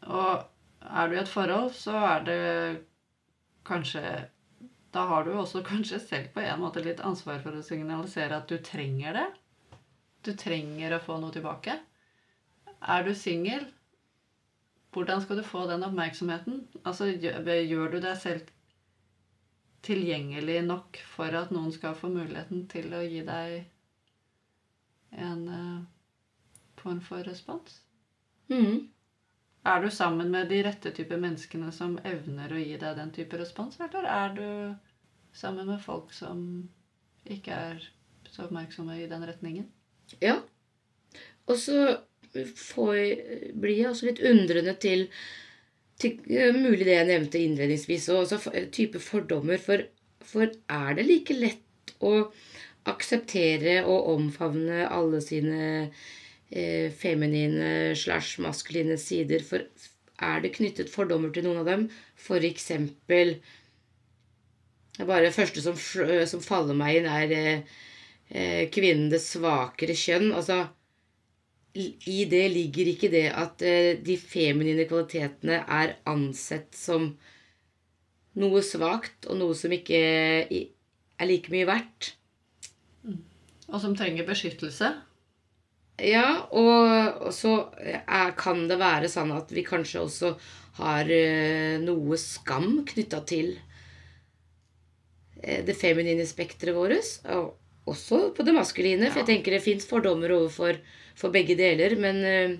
Og 0.07 0.45
er 0.79 1.09
du 1.09 1.15
i 1.15 1.21
et 1.21 1.31
forhold, 1.31 1.73
så 1.75 1.97
er 2.13 2.27
det 2.27 2.43
kanskje 3.67 4.03
Da 4.93 5.03
har 5.05 5.23
du 5.23 5.35
også 5.37 5.61
kanskje 5.71 5.99
selv 5.99 6.31
på 6.33 6.41
en 6.41 6.61
måte 6.63 6.81
litt 6.81 7.03
ansvar 7.05 7.43
for 7.43 7.53
å 7.53 7.65
signalisere 7.65 8.39
at 8.39 8.49
du 8.49 8.57
trenger 8.57 9.13
det. 9.13 9.27
Du 10.25 10.31
trenger 10.33 10.95
å 10.95 11.03
få 11.03 11.19
noe 11.19 11.35
tilbake. 11.35 11.75
Er 12.81 13.03
du 13.03 13.11
singel, 13.13 13.67
hvordan 14.95 15.21
skal 15.21 15.37
du 15.37 15.43
få 15.45 15.67
den 15.69 15.83
oppmerksomheten? 15.85 16.63
Altså, 16.83 17.11
gjør 17.11 17.91
du 17.91 17.99
deg 17.99 18.17
selv 18.17 18.49
tilgjengelig 19.85 20.61
nok 20.67 20.99
for 21.13 21.35
at 21.39 21.51
noen 21.55 21.71
skal 21.75 21.95
få 21.97 22.09
muligheten 22.11 22.65
til 22.71 22.91
å 22.95 23.01
gi 23.05 23.21
deg 23.27 23.59
en 25.27 25.43
uh, 25.47 25.83
form 26.81 26.99
for 27.05 27.23
respons? 27.27 27.79
Mm. 28.51 28.89
Er 29.69 29.81
du 29.83 29.89
sammen 29.91 30.31
med 30.31 30.49
de 30.49 30.61
rette 30.65 30.91
type 30.95 31.17
menneskene 31.19 31.71
som 31.75 31.97
evner 32.07 32.53
å 32.53 32.61
gi 32.61 32.77
deg 32.79 32.97
den 32.97 33.11
type 33.15 33.39
respons, 33.39 33.79
eller 33.83 34.07
er 34.07 34.35
du 34.35 34.45
sammen 35.35 35.67
med 35.69 35.81
folk 35.83 36.13
som 36.15 36.69
ikke 37.29 37.53
er 37.53 37.83
så 38.29 38.47
oppmerksomme 38.47 38.95
i 39.01 39.09
den 39.11 39.25
retningen? 39.27 39.67
Ja. 40.23 40.39
Og 41.49 41.57
så 41.59 41.99
blir 42.33 43.75
jeg 43.75 43.89
også 43.89 44.09
litt 44.09 44.23
undrende 44.25 44.75
til, 44.81 45.07
til 45.99 46.19
mulig 46.55 46.85
det 46.87 46.95
jeg 46.95 47.07
nevnte 47.09 47.41
innledningsvis, 47.43 48.07
og 48.13 48.23
også 48.23 48.53
type 48.75 49.01
fordommer. 49.03 49.59
For, 49.61 49.83
for 50.23 50.47
er 50.71 50.95
det 50.97 51.07
like 51.07 51.35
lett 51.35 51.93
å 51.99 52.29
akseptere 52.89 53.81
og 53.83 54.13
omfavne 54.15 54.85
alle 54.87 55.19
sine 55.23 55.61
eh, 55.83 56.89
feminine 56.95 57.95
slash 57.99 58.39
maskuline 58.43 58.97
sider? 59.01 59.43
For 59.45 59.67
er 60.19 60.43
det 60.43 60.55
knyttet 60.57 60.91
fordommer 60.91 61.33
til 61.35 61.47
noen 61.47 61.63
av 61.63 61.71
dem? 61.71 61.87
For 62.19 62.43
eksempel 62.43 63.39
Bare 64.99 65.29
det 65.29 65.31
første 65.31 65.61
som, 65.63 65.77
som 65.79 66.41
faller 66.43 66.75
meg 66.75 66.97
inn, 66.97 67.05
er 67.07 67.29
eh, 68.35 68.65
kvinnen 68.67 69.07
det 69.13 69.21
svakere 69.23 69.95
kjønn. 69.95 70.33
Altså 70.35 70.65
i 71.77 72.23
det 72.29 72.45
ligger 72.49 72.89
ikke 72.89 73.11
det 73.13 73.27
at 73.29 73.61
eh, 73.61 73.97
de 74.01 74.15
feminine 74.17 74.87
kvalitetene 74.89 75.61
er 75.69 75.97
ansett 76.09 76.73
som 76.75 77.11
noe 78.39 78.63
svakt 78.65 79.27
og 79.29 79.37
noe 79.37 79.57
som 79.57 79.73
ikke 79.73 79.99
er 79.99 81.29
like 81.29 81.53
mye 81.53 81.67
verdt. 81.69 82.13
Mm. 83.05 83.21
Og 83.69 83.77
som 83.83 83.93
trenger 83.97 84.27
beskyttelse? 84.27 84.91
Ja, 85.99 86.47
og, 86.55 87.27
og 87.27 87.33
så 87.35 87.53
er, 87.75 88.31
kan 88.39 88.65
det 88.69 88.79
være 88.79 89.11
sånn 89.11 89.33
at 89.35 89.51
vi 89.51 89.65
kanskje 89.67 90.05
også 90.05 90.33
har 90.79 91.09
uh, 91.11 91.75
noe 91.83 92.19
skam 92.21 92.85
knytta 92.87 93.19
til 93.27 93.57
det 95.39 95.71
feminine 95.79 96.25
spekteret 96.27 96.75
vårt. 96.75 97.11
Og 97.31 97.53
også 97.89 98.21
på 98.35 98.45
det 98.45 98.55
maskuline, 98.55 99.07
ja. 99.07 99.11
for 99.11 99.23
jeg 99.23 99.29
tenker 99.33 99.55
det 99.55 99.63
fins 99.65 99.87
fordommer 99.89 100.33
overfor 100.35 100.79
for 101.19 101.33
begge 101.33 101.57
deler. 101.59 101.95
Men 101.99 102.21
uh, 102.23 102.57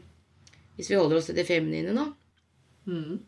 hvis 0.78 0.92
vi 0.92 1.00
holder 1.00 1.20
oss 1.20 1.30
til 1.30 1.40
det 1.40 1.48
feminine, 1.50 1.96
nå, 1.96 2.08
mm. 2.90 3.20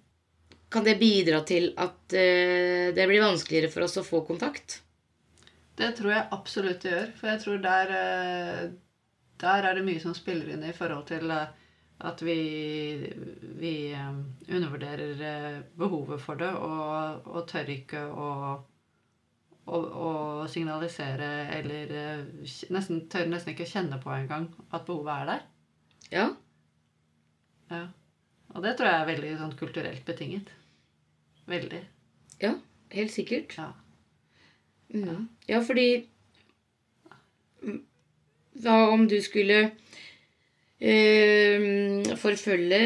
Kan 0.71 0.85
det 0.87 1.01
bidra 1.01 1.41
til 1.43 1.73
at 1.83 2.13
uh, 2.15 2.91
det 2.95 3.07
blir 3.09 3.23
vanskeligere 3.23 3.71
for 3.73 3.83
oss 3.83 3.99
å 3.99 4.07
få 4.07 4.21
kontakt? 4.27 4.79
Det 5.75 5.89
tror 5.97 6.13
jeg 6.13 6.29
absolutt 6.31 6.85
det 6.85 6.93
gjør. 6.93 7.09
For 7.17 7.31
jeg 7.31 7.41
tror 7.43 7.65
der, 7.65 7.91
uh, 7.91 8.61
der 9.43 9.67
er 9.67 9.75
det 9.75 9.83
mye 9.87 10.03
som 10.03 10.15
spiller 10.15 10.53
inn 10.53 10.63
i 10.63 10.75
forhold 10.75 11.09
til 11.11 11.27
at 11.31 12.21
vi, 12.25 12.37
vi 13.61 13.73
undervurderer 13.93 15.59
behovet 15.77 16.23
for 16.23 16.39
det 16.39 16.49
og, 16.49 17.27
og 17.29 17.43
tør 17.51 17.69
ikke 17.75 18.01
å 18.09 18.29
å, 19.69 20.47
signalisere 20.49 21.29
eller 21.57 21.91
eh, 21.95 22.23
nesten, 22.73 23.05
tør 23.11 23.29
nesten 23.29 23.53
ikke 23.53 23.69
kjenne 23.69 23.99
på 24.01 24.11
engang 24.15 24.49
at 24.71 24.85
behovet 24.87 25.13
er 25.13 25.29
der. 25.29 25.43
Ja. 26.11 26.27
ja. 27.71 27.83
Og 28.51 28.65
det 28.65 28.75
tror 28.77 28.89
jeg 28.89 29.01
er 29.01 29.11
veldig 29.11 29.35
sånn 29.39 29.55
kulturelt 29.59 30.03
betinget. 30.07 30.51
Veldig. 31.51 31.81
Ja, 32.41 32.55
helt 32.93 33.13
sikkert. 33.13 33.55
Ja, 33.57 33.71
mm. 34.93 35.27
ja 35.49 35.61
fordi 35.65 36.07
Hva 38.61 38.75
om 38.91 39.05
du 39.07 39.15
skulle 39.23 39.59
øh, 40.81 41.61
forfølge 42.19 42.81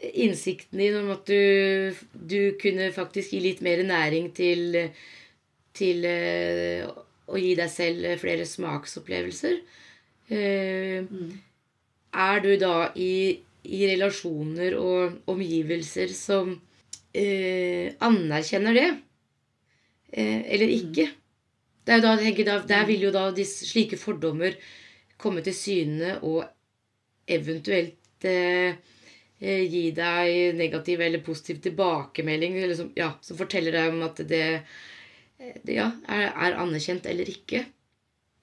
innsikten 0.00 0.80
din 0.80 0.96
om 0.96 1.10
at 1.12 1.28
du, 1.28 1.94
du 2.14 2.56
kunne 2.60 2.88
faktisk 2.96 3.34
gi 3.34 3.42
litt 3.44 3.60
mer 3.64 3.82
næring 3.84 4.30
til 4.34 4.78
til 5.80 6.04
eh, 6.08 6.84
å 7.30 7.38
gi 7.38 7.54
deg 7.58 7.70
selv 7.72 8.18
flere 8.20 8.46
smaksopplevelser. 8.48 9.60
Eh, 10.30 11.06
mm. 11.06 11.30
Er 12.20 12.42
du 12.42 12.50
da 12.58 12.90
i, 12.98 13.38
i, 13.62 13.80
relasjoner 13.92 14.76
og 14.78 15.30
omgivelser 15.30 16.10
som 16.14 16.52
eh, 17.14 17.94
anerkjenner 18.02 18.76
det, 18.76 18.90
eh, 20.12 20.38
eller 20.54 20.76
ikke? 20.76 21.08
Mm. 21.10 21.16
Da, 21.90 21.98
da, 22.02 22.60
der 22.68 22.86
vil 22.86 23.08
jo 23.08 23.10
da 23.14 23.30
de, 23.34 23.46
slike 23.46 23.98
fordommer 23.98 24.54
komme 25.20 25.42
til 25.42 25.56
syne 25.56 26.18
og 26.26 26.44
eventuelt 27.30 28.26
eh, 28.26 28.76
eh, 29.40 29.64
gi 29.70 29.88
deg 29.96 30.58
negativ 30.58 31.02
eller 31.02 31.24
positiv 31.24 31.58
tilbakemelding 31.64 32.60
som, 32.78 32.92
ja, 32.98 33.12
som 33.24 33.38
forteller 33.38 33.74
deg 33.74 33.94
om 33.94 34.06
at 34.06 34.22
det 34.30 34.44
Eh, 34.54 34.88
ja, 35.40 35.90
er, 36.06 36.28
er, 36.28 36.58
anerkjent 36.60 37.06
eller 37.08 37.28
ikke. 37.32 37.64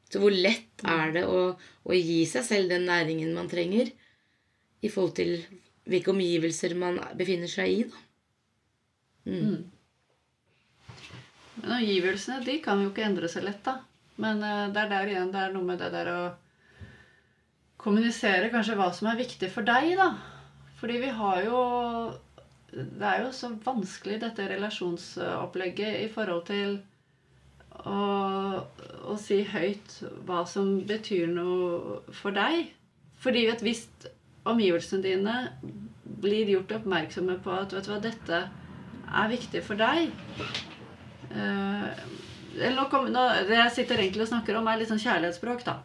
Så 0.08 0.22
hvor 0.24 0.34
lett 0.34 0.84
mm. 0.84 0.92
er 0.94 1.16
det 1.16 1.24
å, 1.28 1.40
å, 1.58 1.94
gi 1.94 2.22
seg 2.30 2.46
selv 2.48 2.74
den 2.74 2.88
næringen 2.90 3.34
man 3.36 3.50
trenger? 3.52 3.92
i 4.86 4.90
forhold 4.92 5.16
til 5.18 5.34
hvilke 5.88 6.12
omgivelser 6.14 6.76
man 6.78 7.00
befinner 7.18 7.52
seg 7.52 7.74
i. 7.74 7.80
da. 7.88 8.04
Mm. 9.28 9.64
Men 11.58 11.76
omgivelsene 11.80 12.44
de 12.46 12.60
kan 12.64 12.82
jo 12.84 12.92
ikke 12.92 13.06
endre 13.08 13.30
seg 13.32 13.48
lett, 13.48 13.64
da. 13.66 13.80
Men 14.22 14.44
eh, 14.46 14.68
det 14.74 14.84
er 14.84 14.92
der 14.92 15.12
igjen 15.12 15.34
det 15.34 15.42
er 15.42 15.56
noe 15.56 15.66
med 15.66 15.82
det 15.82 15.90
der 15.94 16.12
å 16.12 16.22
kommunisere 17.82 18.52
kanskje 18.54 18.78
hva 18.78 18.92
som 18.94 19.10
er 19.10 19.20
viktig 19.20 19.50
for 19.54 19.66
deg, 19.66 19.96
da. 19.98 20.12
Fordi 20.78 21.00
vi 21.02 21.12
har 21.20 21.42
jo 21.46 21.60
Det 22.78 23.08
er 23.10 23.24
jo 23.24 23.32
så 23.34 23.50
vanskelig, 23.66 24.20
dette 24.22 24.46
relasjonsopplegget, 24.52 26.04
i 26.06 26.10
forhold 26.14 26.44
til 26.50 26.78
å, 27.88 28.02
å 29.10 29.16
si 29.22 29.42
høyt 29.50 29.98
hva 30.28 30.44
som 30.50 30.76
betyr 30.86 31.32
noe 31.32 32.02
for 32.20 32.36
deg. 32.38 32.70
Fordi 33.22 33.48
at 33.50 33.64
hvis 33.66 33.88
omgivelsene 34.48 35.04
dine 35.04 35.36
blir 36.22 36.50
gjort 36.54 36.76
oppmerksomme 36.80 37.40
på 37.44 37.54
at 37.54 37.74
vet 37.74 37.88
du 37.88 37.92
hva, 37.92 38.00
dette 38.04 38.42
er 39.08 39.30
viktig 39.32 39.62
for 39.64 39.80
deg 39.80 40.10
eh, 41.32 42.06
eller 42.58 42.76
nå 42.76 42.88
kom, 42.90 43.06
nå, 43.14 43.24
Det 43.48 43.58
jeg 43.58 43.74
sitter 43.76 44.02
egentlig 44.02 44.26
og 44.26 44.32
snakker 44.32 44.58
om, 44.58 44.68
er 44.68 44.80
litt 44.82 44.90
sånn 44.90 45.02
kjærlighetsspråk, 45.02 45.64
da. 45.68 45.76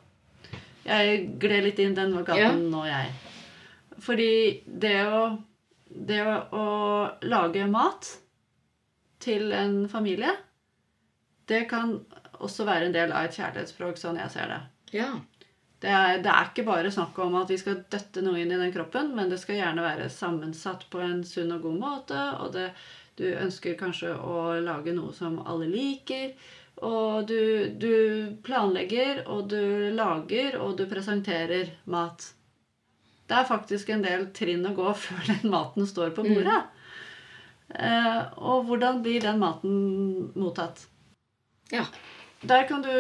Jeg 0.87 1.27
gled 1.43 1.67
litt 1.67 1.81
inn 1.83 1.97
den 1.97 2.15
gaten 2.25 2.41
Ja. 2.41 2.53
nå, 2.57 2.85
jeg. 2.89 3.11
Fordi 4.03 4.31
det 4.67 4.97
å 5.07 5.23
Det 5.93 6.23
å, 6.25 6.67
lage 7.29 7.67
mat 7.69 8.09
til 9.23 9.53
en 9.55 9.85
familie, 9.91 10.33
det 11.51 11.67
kan 11.71 11.99
også 12.43 12.65
være 12.67 12.89
en 12.89 12.95
del 12.95 13.13
av 13.13 13.29
et 13.29 13.37
kjærlighetsspråk, 13.37 14.01
sånn 14.01 14.19
jeg 14.23 14.33
ser 14.33 14.51
det. 14.51 14.61
Ja. 14.97 15.11
Det 15.83 15.91
er, 15.91 16.19
det 16.23 16.31
er 16.31 16.49
ikke 16.49 16.65
bare 16.67 16.91
snakk 16.95 17.17
om 17.25 17.35
at 17.41 17.51
vi 17.51 17.59
skal 17.59 17.81
døtte 17.91 18.23
noe 18.23 18.39
inn 18.39 18.53
i 18.55 18.59
den 18.59 18.73
kroppen, 18.75 19.11
men 19.19 19.31
det 19.31 19.41
skal 19.43 19.59
gjerne 19.59 19.83
være 19.83 20.11
sammensatt 20.15 20.87
på 20.93 21.03
en 21.03 21.25
sunn 21.27 21.51
og 21.57 21.65
god 21.67 21.79
måte. 21.81 22.21
Og 22.45 22.53
det, 22.55 22.69
du 23.19 23.27
ønsker 23.35 23.79
kanskje 23.81 24.15
å 24.15 24.61
lage 24.63 24.95
noe 24.95 25.11
som 25.17 25.41
alle 25.43 25.67
liker. 25.71 26.37
Og 26.87 27.27
du, 27.29 27.69
du 27.83 28.39
planlegger, 28.47 29.25
og 29.31 29.51
du 29.51 29.91
lager, 29.95 30.57
og 30.63 30.79
du 30.79 30.87
presenterer 30.91 31.75
mat. 31.91 32.31
Det 33.33 33.39
er 33.41 33.49
faktisk 33.49 33.89
en 33.95 34.03
del 34.05 34.27
trinn 34.37 34.67
å 34.69 34.75
gå 34.77 34.93
før 35.07 35.27
den 35.31 35.53
maten 35.53 35.89
står 35.89 36.13
på 36.17 36.27
bordet. 36.27 36.61
Eh, 37.73 38.25
og 38.37 38.67
hvordan 38.69 39.01
blir 39.05 39.23
den 39.25 39.39
maten 39.41 40.33
mottatt? 40.37 40.85
Ja. 41.73 41.87
Der 42.43 42.67
kan 42.67 42.83
du 42.83 42.91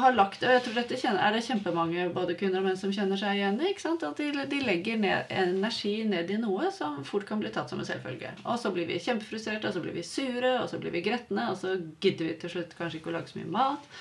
ha 0.00 0.10
lagt 0.16 0.40
og 0.40 0.48
jeg 0.48 0.62
tror 0.64 0.78
dette 0.78 0.96
kjenner, 0.96 1.20
er 1.20 1.34
det 1.36 1.42
kjempemange 1.44 2.06
både 2.14 2.34
kvinner 2.40 2.62
og 2.62 2.70
menn 2.70 2.78
som 2.80 2.92
kjenner 2.94 3.20
seg 3.20 3.36
igjen 3.36 3.60
i. 3.60 3.74
At 3.76 4.06
de, 4.18 4.28
de 4.48 4.60
legger 4.64 4.98
ned 4.98 5.28
energi 5.30 5.92
ned 6.08 6.32
i 6.32 6.38
noe 6.40 6.72
som 6.74 7.04
fort 7.06 7.28
kan 7.28 7.38
bli 7.42 7.52
tatt 7.54 7.70
som 7.70 7.82
en 7.82 7.86
selvfølge. 7.86 8.32
Og 8.48 8.56
så 8.58 8.72
blir 8.74 8.88
vi 8.88 8.98
kjempefrustrerte, 9.04 9.68
og 9.68 9.76
så 9.76 9.84
blir 9.84 9.94
vi 9.94 10.06
sure, 10.08 10.54
og 10.62 10.72
så 10.72 10.80
blir 10.80 10.96
vi 10.96 11.04
gretne, 11.04 11.50
og 11.52 11.60
så 11.60 11.76
gidder 12.00 12.30
vi 12.30 12.38
til 12.40 12.56
slutt 12.56 12.74
kanskje 12.80 13.02
ikke 13.02 13.12
å 13.12 13.18
lage 13.18 13.30
så 13.30 13.38
mye 13.42 13.52
mat. 13.60 13.92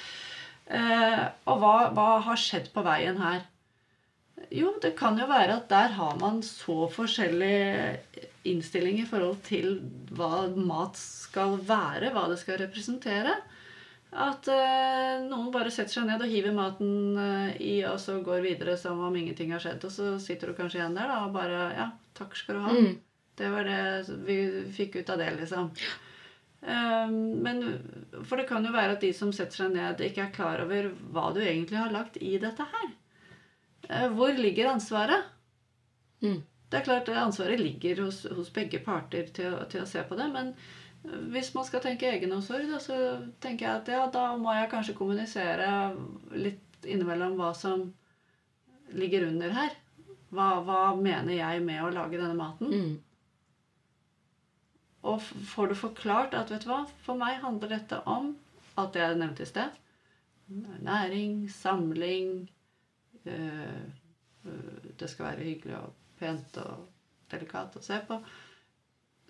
Eh, 0.80 1.22
og 1.52 1.62
hva, 1.62 1.76
hva 2.00 2.10
har 2.32 2.42
skjedd 2.42 2.72
på 2.74 2.88
veien 2.88 3.20
her? 3.22 3.44
Jo, 4.54 4.72
det 4.82 4.94
kan 5.00 5.18
jo 5.20 5.28
være 5.28 5.58
at 5.60 5.68
der 5.72 5.94
har 5.98 6.18
man 6.22 6.40
så 6.46 6.86
forskjellig 6.92 7.98
innstilling 8.48 9.02
i 9.02 9.08
forhold 9.08 9.42
til 9.48 9.80
hva 10.16 10.48
mat 10.56 10.96
skal 11.00 11.58
være, 11.68 12.14
hva 12.16 12.28
det 12.32 12.40
skal 12.42 12.62
representere. 12.62 13.36
At 14.18 14.48
eh, 14.48 15.18
noen 15.28 15.50
bare 15.52 15.72
setter 15.74 15.98
seg 15.98 16.08
ned 16.08 16.24
og 16.24 16.32
hiver 16.32 16.56
maten 16.56 17.20
eh, 17.20 17.58
i, 17.60 17.74
og 17.90 18.00
så 18.00 18.22
går 18.24 18.46
videre 18.46 18.78
som 18.80 19.02
om 19.04 19.16
ingenting 19.20 19.52
har 19.52 19.62
skjedd. 19.64 19.84
Og 19.84 19.94
så 19.94 20.14
sitter 20.24 20.52
du 20.52 20.58
kanskje 20.58 20.80
igjen 20.80 20.96
der 20.96 21.12
da, 21.12 21.20
og 21.26 21.36
bare 21.36 21.68
Ja, 21.76 21.90
takk 22.18 22.38
skal 22.40 22.58
du 22.58 22.64
ha. 22.64 22.74
Mm. 22.74 22.94
Det 23.38 23.50
var 23.54 23.68
det 23.68 24.18
vi 24.26 24.38
fikk 24.74 25.02
ut 25.02 25.12
av 25.14 25.20
det, 25.22 25.28
liksom. 25.42 25.68
Eh, 26.64 27.12
men 27.44 27.62
For 28.24 28.40
det 28.40 28.48
kan 28.50 28.66
jo 28.66 28.72
være 28.74 28.96
at 28.96 29.04
de 29.04 29.12
som 29.14 29.34
setter 29.36 29.66
seg 29.66 29.76
ned, 29.76 30.02
ikke 30.08 30.30
er 30.30 30.34
klar 30.34 30.64
over 30.64 30.90
hva 31.12 31.30
du 31.36 31.44
egentlig 31.44 31.78
har 31.78 31.94
lagt 31.94 32.18
i 32.18 32.38
dette 32.42 32.66
her. 32.72 32.96
Eh, 33.90 34.08
hvor 34.14 34.36
ligger 34.36 34.72
ansvaret? 34.74 35.30
Mm. 36.22 36.42
Det 36.68 36.80
er 36.80 36.84
klart 36.84 37.10
Ansvaret 37.10 37.60
ligger 37.60 38.04
hos, 38.04 38.26
hos 38.36 38.50
begge 38.54 38.80
parter 38.84 39.30
til, 39.34 39.56
til 39.72 39.84
å 39.84 39.88
se 39.88 40.04
på 40.04 40.18
det. 40.20 40.28
Men 40.34 40.54
hvis 41.32 41.54
man 41.56 41.66
skal 41.68 41.84
tenke 41.84 42.10
egenomsorg, 42.12 42.68
da, 42.72 42.80
så 42.84 42.98
tenker 43.44 43.68
jeg 43.68 43.82
at 43.82 43.92
ja, 43.94 44.04
da 44.12 44.30
må 44.40 44.52
jeg 44.56 44.72
kanskje 44.74 44.98
kommunisere 44.98 45.70
litt 46.36 46.88
innimellom 46.88 47.38
hva 47.40 47.54
som 47.56 47.88
ligger 48.98 49.30
under 49.30 49.54
her. 49.56 49.78
Hva, 50.36 50.50
hva 50.68 50.82
mener 51.00 51.38
jeg 51.38 51.64
med 51.64 51.86
å 51.86 51.94
lage 51.94 52.20
denne 52.20 52.36
maten? 52.36 52.74
Mm. 52.74 52.98
Og 55.08 55.24
får 55.24 55.72
du 55.72 55.78
forklart 55.80 56.36
at 56.36 56.52
vet 56.52 56.66
du 56.66 56.72
hva, 56.74 56.82
for 57.06 57.20
meg 57.20 57.40
handler 57.40 57.78
dette 57.78 58.02
om 58.10 58.34
alt 58.78 58.94
det 58.98 59.06
jeg 59.06 59.20
nevnte 59.22 59.46
i 59.46 59.50
sted. 59.50 59.80
Næring, 60.84 61.46
samling 61.52 62.48
Det 64.98 65.10
skal 65.12 65.32
være 65.32 65.48
hyggelig 65.48 65.78
og 65.80 65.96
pent 66.20 66.60
og 66.64 66.86
delikat 67.32 67.76
å 67.78 67.84
se 67.84 68.00
på. 68.08 68.20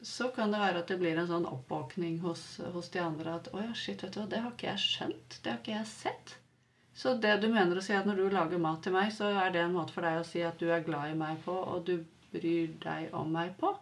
Så 0.05 0.29
kan 0.35 0.51
det 0.53 0.61
være 0.61 0.83
at 0.83 0.91
det 0.91 0.99
blir 1.01 1.17
en 1.17 1.29
sånn 1.29 1.47
oppvåkning 1.49 2.19
hos, 2.21 2.43
hos 2.73 2.91
de 2.93 3.01
andre 3.01 3.39
at 3.39 3.49
å 3.53 3.63
ja, 3.63 3.71
shit, 3.73 4.03
vet 4.03 4.13
du 4.13 4.27
det 4.29 4.43
har 4.43 4.53
ikke 4.53 4.69
jeg 4.69 4.83
skjønt. 4.83 5.39
Det 5.41 5.51
har 5.51 5.63
ikke 5.63 5.73
jeg 5.73 5.89
sett. 5.89 6.35
Så 6.97 7.15
det 7.21 7.35
du 7.41 7.47
mener 7.53 7.77
å 7.77 7.81
si 7.85 7.93
at 7.93 8.05
når 8.09 8.21
du 8.21 8.29
lager 8.33 8.61
mat 8.61 8.83
til 8.85 8.93
meg, 8.93 9.11
så 9.13 9.29
er 9.41 9.51
det 9.53 9.63
en 9.63 9.75
måte 9.75 9.93
for 9.93 10.05
deg 10.05 10.21
å 10.21 10.25
si 10.25 10.41
at 10.45 10.57
du 10.61 10.69
er 10.73 10.85
glad 10.85 11.11
i 11.11 11.17
meg 11.17 11.41
på, 11.45 11.53
og 11.53 11.83
du 11.89 11.99
bryr 12.33 12.71
deg 12.83 13.13
om 13.17 13.29
meg 13.33 13.53
på. 13.59 13.73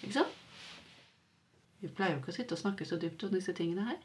Ikke 0.00 0.16
sant? 0.20 0.40
Vi 1.82 1.90
pleier 1.92 2.14
jo 2.14 2.22
ikke 2.22 2.32
å 2.32 2.38
sitte 2.38 2.56
og 2.56 2.62
snakke 2.62 2.86
så 2.88 2.98
dypt 2.98 3.26
om 3.26 3.34
disse 3.34 3.54
tingene 3.54 3.86
her. 3.90 4.00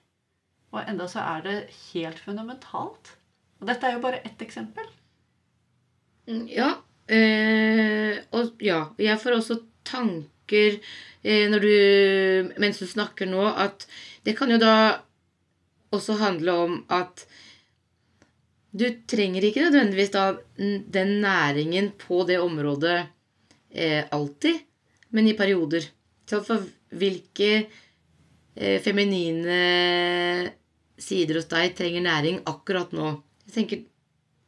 Og 0.73 0.81
enda 0.83 1.07
så 1.09 1.23
er 1.25 1.45
det 1.45 1.57
helt 1.93 2.21
fundamentalt. 2.21 3.15
Og 3.59 3.69
dette 3.69 3.87
er 3.87 3.97
jo 3.97 4.03
bare 4.03 4.21
ett 4.27 4.41
eksempel. 4.45 4.85
Mm, 6.29 6.45
Ja. 6.53 6.69
Eh, 7.09 8.19
og 8.37 8.59
ja, 8.61 8.83
jeg 9.01 9.17
får 9.17 9.33
også 9.39 9.55
tanker 9.87 10.75
eh, 11.25 11.47
når 11.49 11.63
du, 11.63 12.51
mens 12.61 12.77
du 12.77 12.85
snakker 12.85 13.25
nå, 13.25 13.47
at 13.49 13.87
det 14.27 14.35
kan 14.37 14.53
jo 14.53 14.59
da 14.61 14.73
også 15.89 16.19
handle 16.21 16.53
om 16.53 16.75
at 16.93 17.25
du 18.69 18.85
trenger 19.09 19.47
ikke 19.47 19.63
nødvendigvis 19.65 20.13
da 20.13 20.27
den 20.59 21.15
næringen 21.23 21.89
på 21.97 22.21
det 22.29 22.37
området 22.43 22.99
eh, 23.73 24.05
alltid, 24.13 24.61
men 25.09 25.31
i 25.31 25.33
perioder. 25.33 25.89
For 26.29 26.61
hvilke 26.93 27.51
eh, 28.53 28.77
feminine 28.85 29.57
sider 31.01 31.41
hos 31.41 31.49
deg 31.49 31.73
trenger 31.73 32.05
næring 32.05 32.43
akkurat 32.45 32.93
nå? 32.93 33.15
Jeg 33.47 33.55
tenker, 33.55 33.81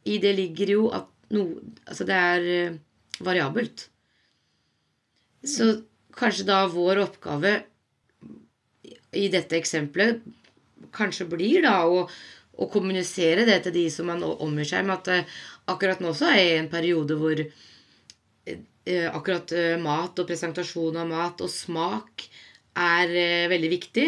I 0.06 0.22
det 0.22 0.36
ligger 0.38 0.76
jo 0.76 0.86
at 0.94 1.10
noe 1.32 1.62
Altså, 1.86 2.06
det 2.08 2.18
er 2.18 2.46
eh, 2.56 2.76
variabelt. 3.24 3.86
Så 5.42 5.68
kanskje 6.16 6.46
da 6.48 6.62
vår 6.70 7.02
oppgave 7.02 7.56
i 9.12 9.26
dette 9.32 9.58
eksempelet 9.58 10.22
kanskje 10.94 11.26
blir 11.28 11.64
da 11.64 11.82
å, 11.88 12.04
å 12.06 12.68
kommunisere 12.72 13.46
det 13.48 13.58
til 13.64 13.74
de 13.76 13.84
som 13.92 14.08
man 14.08 14.22
omgir 14.22 14.68
seg 14.68 14.86
med, 14.86 15.00
at 15.00 15.10
eh, 15.12 15.36
akkurat 15.72 16.02
nå 16.04 16.14
så 16.16 16.30
er 16.30 16.38
jeg 16.40 16.54
i 16.54 16.60
en 16.60 16.70
periode 16.72 17.18
hvor 17.18 17.42
eh, 17.42 19.08
akkurat 19.10 19.54
mat 19.82 20.18
og 20.18 20.28
presentasjon 20.28 21.00
av 21.02 21.10
mat 21.10 21.44
og 21.44 21.50
smak 21.52 22.26
er 22.78 23.12
veldig 23.52 23.68
viktig. 23.68 24.06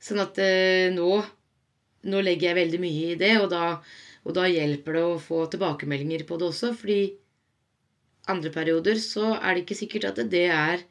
Sånn 0.00 0.22
at 0.22 0.38
nå, 0.94 1.08
nå 2.08 2.20
legger 2.22 2.52
jeg 2.52 2.58
veldig 2.60 2.78
mye 2.80 3.08
i 3.10 3.16
det, 3.20 3.32
og 3.42 3.50
da, 3.52 3.64
og 4.26 4.36
da 4.36 4.46
hjelper 4.50 4.96
det 4.96 5.04
å 5.06 5.20
få 5.22 5.44
tilbakemeldinger 5.52 6.26
på 6.28 6.38
det 6.40 6.50
også, 6.50 6.72
fordi 6.76 7.00
andre 8.30 8.52
perioder 8.52 9.00
så 9.00 9.34
er 9.38 9.54
det 9.54 9.64
ikke 9.64 9.78
sikkert 9.78 10.10
at 10.10 10.20
det 10.32 10.46
er 10.52 10.84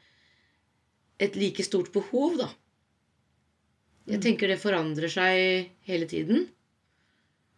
et 1.22 1.36
like 1.38 1.64
stort 1.66 1.92
behov, 1.94 2.40
da. 2.40 2.50
Jeg 4.10 4.24
tenker 4.24 4.50
det 4.50 4.62
forandrer 4.62 5.12
seg 5.14 5.70
hele 5.86 6.08
tiden. 6.10 6.48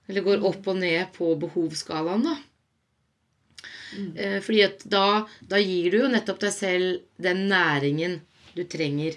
Eller 0.09 0.25
går 0.25 0.43
opp 0.49 0.65
og 0.67 0.79
ned 0.81 1.13
på 1.15 1.29
behovsskalaen, 1.39 2.25
da. 2.25 2.35
Mm. 3.91 4.11
Fordi 4.43 4.61
at 4.65 4.83
da, 4.89 5.05
da 5.47 5.59
gir 5.61 5.91
du 5.93 6.01
jo 6.01 6.11
nettopp 6.11 6.41
deg 6.43 6.53
selv 6.55 7.21
den 7.21 7.45
næringen 7.51 8.19
du 8.55 8.63
trenger. 8.67 9.15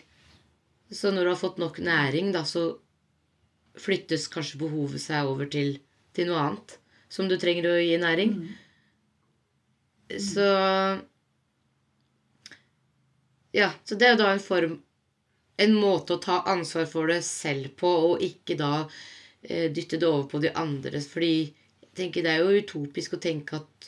Så 0.95 1.11
når 1.11 1.25
du 1.25 1.33
har 1.33 1.40
fått 1.40 1.59
nok 1.62 1.81
næring, 1.83 2.31
da, 2.35 2.45
så 2.47 2.77
flyttes 3.81 4.29
kanskje 4.31 4.61
behovet 4.61 5.03
seg 5.03 5.27
over 5.27 5.49
til, 5.51 5.79
til 6.14 6.31
noe 6.31 6.40
annet 6.46 6.79
som 7.14 7.29
du 7.31 7.37
trenger 7.38 7.70
å 7.70 7.81
gi 7.83 7.98
næring. 8.00 8.38
Så 10.20 10.46
Ja, 13.55 13.70
så 13.87 13.94
det 13.94 14.07
er 14.07 14.16
jo 14.16 14.22
da 14.24 14.33
en 14.35 14.42
form 14.42 14.72
En 15.62 15.77
måte 15.79 16.16
å 16.16 16.22
ta 16.22 16.40
ansvar 16.50 16.88
for 16.90 17.07
det 17.07 17.20
selv 17.22 17.77
på, 17.79 17.87
og 18.09 18.22
ikke 18.27 18.57
da 18.59 18.88
eh, 19.46 19.68
dytte 19.70 20.00
det 20.03 20.09
over 20.09 20.24
på 20.33 20.40
de 20.42 20.50
andre. 20.50 20.98
Fordi 20.98 21.29
jeg 21.44 21.92
tenker 21.94 22.24
det 22.27 22.33
er 22.33 22.42
jo 22.42 22.64
utopisk 22.64 23.14
å 23.14 23.20
tenke 23.22 23.61
at 23.61 23.87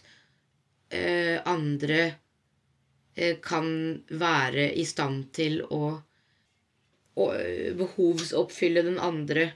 eh, 0.94 1.42
andre 1.42 1.98
eh, 3.16 3.40
kan 3.42 3.66
være 4.06 4.68
i 4.78 4.86
stand 4.86 5.32
til 5.34 5.58
å, 5.66 5.96
å 7.18 7.26
eh, 7.34 7.74
behovsoppfylle 7.74 8.86
den 8.86 9.02
andre 9.02 9.48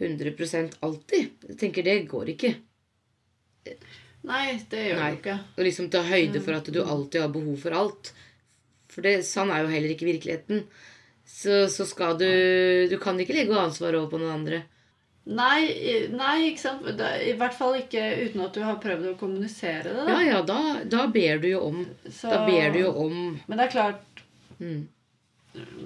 100% 0.00 0.78
alltid. 0.80 1.30
Jeg 1.48 1.58
tenker 1.60 1.86
det 1.86 1.98
går 2.10 2.32
ikke. 2.34 2.54
Nei, 4.22 4.44
det 4.70 4.82
gjør 4.88 5.00
Nei. 5.00 5.10
du 5.10 5.18
ikke. 5.20 5.38
Og 5.56 5.64
liksom 5.66 5.90
ta 5.92 6.02
høyde 6.06 6.42
for 6.42 6.58
at 6.58 6.70
du 6.72 6.80
alltid 6.82 7.24
har 7.24 7.32
behov 7.34 7.56
for 7.62 7.76
alt. 7.76 8.12
For 8.92 9.04
det, 9.04 9.22
sånn 9.26 9.50
er 9.52 9.64
jo 9.64 9.72
heller 9.72 9.94
ikke 9.94 10.08
virkeligheten. 10.08 10.66
Så, 11.32 11.64
så 11.70 11.86
skal 11.86 12.16
du 12.18 12.26
Du 12.90 12.96
kan 13.00 13.18
ikke 13.20 13.34
legge 13.36 13.56
ansvaret 13.56 14.00
over 14.00 14.10
på 14.12 14.20
noen 14.22 14.34
andre. 14.40 14.62
Nei, 15.22 16.08
nei, 16.10 16.48
ikke 16.48 16.58
sant? 16.64 16.86
I 16.98 17.34
hvert 17.38 17.54
fall 17.54 17.76
ikke 17.78 18.00
uten 18.24 18.42
at 18.42 18.56
du 18.56 18.64
har 18.66 18.80
prøvd 18.82 19.12
å 19.12 19.18
kommunisere 19.20 19.84
det. 19.86 19.92
Da. 20.00 20.06
Ja, 20.10 20.22
ja, 20.26 20.40
da, 20.46 20.58
da 20.82 21.04
ber 21.14 21.38
du 21.38 21.46
jo 21.52 21.60
om 21.68 21.84
Så- 22.08 22.30
Da 22.30 22.40
ber 22.46 22.72
du 22.74 22.80
jo 22.80 22.90
om 23.04 23.14
Men 23.46 23.58
det 23.58 23.68
er 23.68 23.70
klart 23.76 24.24
mm. 24.58 24.80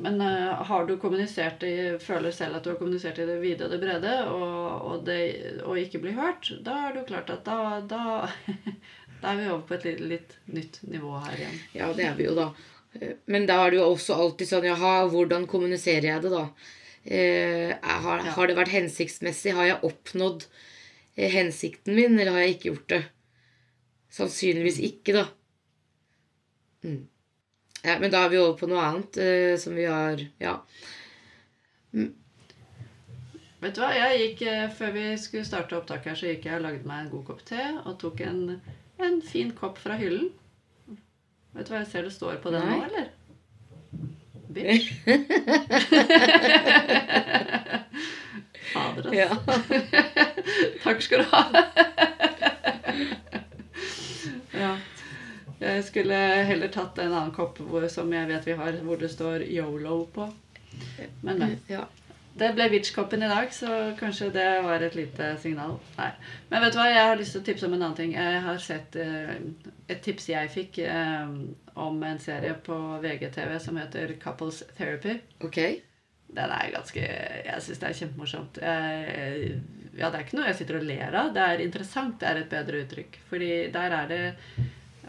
Men 0.03 0.21
uh, 0.23 0.63
har 0.69 0.85
du 0.87 0.93
kommunisert 1.03 1.65
i, 1.67 1.73
føler 2.03 2.31
selv 2.35 2.59
at 2.59 2.63
du 2.67 2.71
har 2.71 2.79
kommunisert 2.79 3.19
i 3.19 3.27
det 3.27 3.41
vide 3.43 3.67
og 3.67 3.73
det 3.75 3.81
brede, 3.83 4.13
og, 4.31 4.85
og, 4.91 5.01
det, 5.09 5.19
og 5.67 5.81
ikke 5.81 5.99
blir 6.05 6.15
hørt, 6.15 6.53
da 6.63 6.77
er 6.85 6.95
det 6.95 7.01
jo 7.03 7.09
klart 7.09 7.33
at 7.35 7.43
da, 7.49 7.81
da, 7.91 8.29
da 9.23 9.33
er 9.33 9.41
vi 9.41 9.49
over 9.51 9.65
på 9.67 9.75
et 9.79 9.89
litt, 9.89 10.05
litt 10.13 10.37
nytt 10.55 10.79
nivå 10.87 11.17
her 11.25 11.35
igjen. 11.41 11.59
Ja, 11.75 11.91
det 11.99 12.07
er 12.07 12.15
vi 12.21 12.29
jo, 12.29 12.37
da. 12.39 12.47
Eh, 13.01 13.17
Men 13.27 13.49
da 13.51 13.59
er 13.65 13.75
det 13.75 13.81
jo 13.81 13.89
også 13.97 14.15
alltid 14.21 14.53
sånn 14.53 14.69
Jaha, 14.71 14.95
hvordan 15.11 15.49
kommuniserer 15.51 16.13
jeg 16.13 16.27
det, 16.29 16.33
da? 16.37 16.45
Eh, 17.07 17.75
har, 17.83 18.23
Ja. 18.23 18.37
har 18.39 18.47
det 18.51 18.57
vært 18.59 18.75
hensiktsmessig? 18.75 19.57
Har 19.59 19.67
jeg 19.73 19.83
oppnådd 19.91 20.47
eh, 21.17 21.31
hensikten 21.35 21.99
min, 21.99 22.15
eller 22.19 22.33
har 22.39 22.47
jeg 22.47 22.55
ikke 22.57 22.71
gjort 22.71 22.89
det? 22.95 23.03
Sannsynligvis 24.17 24.79
ikke, 24.93 25.13
da. 25.19 25.27
Mm. 26.87 27.05
Ja, 27.87 27.99
men 28.03 28.11
da 28.11 28.25
er 28.25 28.33
vi 28.33 28.39
over 28.43 28.57
på 28.59 28.67
noe 28.71 28.83
annet 28.83 29.19
eh, 29.23 29.55
som 29.63 29.77
vi 29.79 29.85
har 29.87 30.19
Ja. 30.43 30.59
Vet 33.67 33.75
du 33.75 33.81
hva, 33.81 33.93
jeg 33.97 34.19
gikk, 34.21 34.43
eh, 34.51 34.67
Før 34.75 34.91
vi 34.95 35.05
skulle 35.21 35.47
starte 35.47 35.77
opptaket 35.79 36.11
her, 36.11 36.19
så 36.19 36.27
gikk 36.33 36.45
jeg 36.49 36.59
og 36.59 36.67
lagde 36.67 36.89
meg 36.89 36.99
en 37.05 37.13
god 37.15 37.25
kopp 37.31 37.43
te 37.47 37.63
og 37.85 37.95
tok 38.03 38.21
en, 38.27 38.41
en 39.03 39.17
fin 39.25 39.51
kopp 39.57 39.79
fra 39.83 39.95
hyllen. 40.01 40.29
Vet 41.57 41.67
du 41.69 41.73
hva 41.73 41.81
jeg 41.85 41.91
ser 41.93 42.03
det 42.05 42.13
står 42.15 42.35
på 42.43 42.53
den 42.53 42.67
Nei. 42.67 42.77
nå, 42.77 42.85
eller? 42.91 43.07
Bitch. 44.57 44.87
Fader, 48.73 49.03
altså. 49.07 49.15
ja. 49.15 49.31
Takk 50.85 50.99
skal 51.07 51.19
du 51.23 51.27
ha. 51.31 51.43
ja. 54.59 54.73
Jeg 55.77 55.85
skulle 55.85 56.17
heller 56.49 56.73
tatt 56.73 56.99
en 57.03 57.13
annen 57.13 57.35
kopp 57.37 57.61
hvor, 57.61 57.85
som 57.93 58.13
jeg 58.15 58.29
vet 58.31 58.49
vi 58.49 58.57
har, 58.57 58.81
hvor 58.87 59.01
det 59.01 59.13
står 59.13 59.45
Yolo 59.45 60.05
på. 60.15 60.31
Men, 61.23 61.41
nei. 61.43 61.53
ja. 61.69 61.85
Det 62.37 62.51
ble 62.53 62.67
Witch-koppen 62.69 63.23
i 63.25 63.29
dag, 63.31 63.53
så 63.55 63.69
kanskje 63.97 64.29
det 64.35 64.49
var 64.65 64.83
et 64.85 64.97
lite 64.97 65.31
signal. 65.41 65.79
Nei. 65.97 66.11
Men 66.51 66.65
vet 66.65 66.75
du 66.75 66.79
hva, 66.81 66.89
jeg 66.93 67.09
har 67.09 67.17
lyst 67.17 67.33
til 67.33 67.41
å 67.41 67.47
tipse 67.47 67.69
om 67.69 67.77
en 67.77 67.85
annen 67.87 67.97
ting. 67.97 68.13
Jeg 68.13 68.43
har 68.45 68.61
sett 68.61 68.99
eh, 69.01 69.39
et 69.89 70.03
tips 70.05 70.29
jeg 70.29 70.53
fikk 70.53 70.83
eh, 70.85 71.33
om 71.81 72.05
en 72.05 72.21
serie 72.21 72.53
på 72.67 72.77
VGTV 73.05 73.57
som 73.65 73.81
heter 73.81 74.13
Couples 74.21 74.63
Therapy. 74.77 75.17
Ok. 75.49 75.61
Den 76.37 76.53
er 76.53 76.73
ganske 76.75 77.01
Jeg 77.01 77.65
syns 77.65 77.81
det 77.81 77.89
er 77.89 77.99
kjempemorsomt. 78.03 78.61
Jeg, 78.61 79.51
ja, 79.97 80.11
det 80.11 80.19
er 80.19 80.25
ikke 80.27 80.41
noe 80.41 80.49
jeg 80.51 80.61
sitter 80.61 80.81
og 80.81 80.89
ler 80.91 81.21
av. 81.23 81.33
Det 81.33 81.45
er 81.45 81.65
interessant. 81.65 82.19
Det 82.21 82.29
er 82.29 82.43
et 82.43 82.53
bedre 82.53 82.85
uttrykk. 82.85 83.21
Fordi 83.31 83.53
der 83.73 83.97
er 84.03 84.11
det 84.13 84.23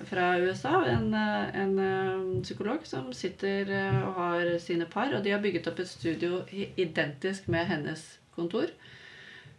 fra 0.06 0.38
USA 0.40 0.86
en, 0.86 1.14
en 1.14 1.80
eh, 1.80 2.42
psykolog 2.44 2.86
som 2.88 3.10
sitter 3.14 3.70
eh, 3.74 4.00
og 4.06 4.14
har 4.20 4.54
sine 4.62 4.86
par, 4.90 5.14
og 5.16 5.24
de 5.26 5.34
har 5.34 5.42
bygget 5.44 5.68
opp 5.72 5.82
et 5.82 5.90
studio 5.90 6.44
identisk 6.52 7.50
med 7.52 7.68
hennes 7.72 8.04
kontor. 8.36 8.72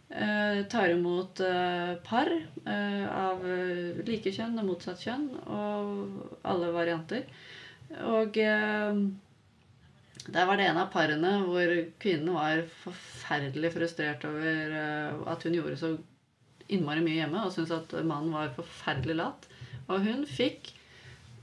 Eh, 0.09 0.63
tar 0.71 0.89
imot 0.89 1.39
eh, 1.45 1.93
par 2.05 2.31
eh, 2.33 3.05
av 3.13 3.43
like 4.07 4.33
kjønn 4.33 4.57
og 4.61 4.69
motsatt 4.71 5.03
kjønn, 5.03 5.27
og 5.45 6.39
alle 6.49 6.71
varianter. 6.73 7.27
Og 8.09 8.39
eh, 8.41 9.03
der 10.29 10.47
var 10.49 10.57
det 10.59 10.69
en 10.69 10.81
av 10.81 10.89
parene 10.93 11.35
hvor 11.45 11.75
kvinnen 12.01 12.33
var 12.35 12.63
forferdelig 12.83 13.73
frustrert 13.73 14.25
over 14.29 14.75
at 15.31 15.45
hun 15.45 15.55
gjorde 15.55 15.77
så 15.79 15.93
innmari 16.69 17.01
mye 17.01 17.21
hjemme, 17.21 17.45
og 17.45 17.53
syntes 17.55 17.73
at 17.73 17.95
mannen 18.05 18.35
var 18.35 18.51
forferdelig 18.57 19.15
lat. 19.17 19.47
Og 19.89 20.05
hun 20.05 20.25
fikk 20.29 20.71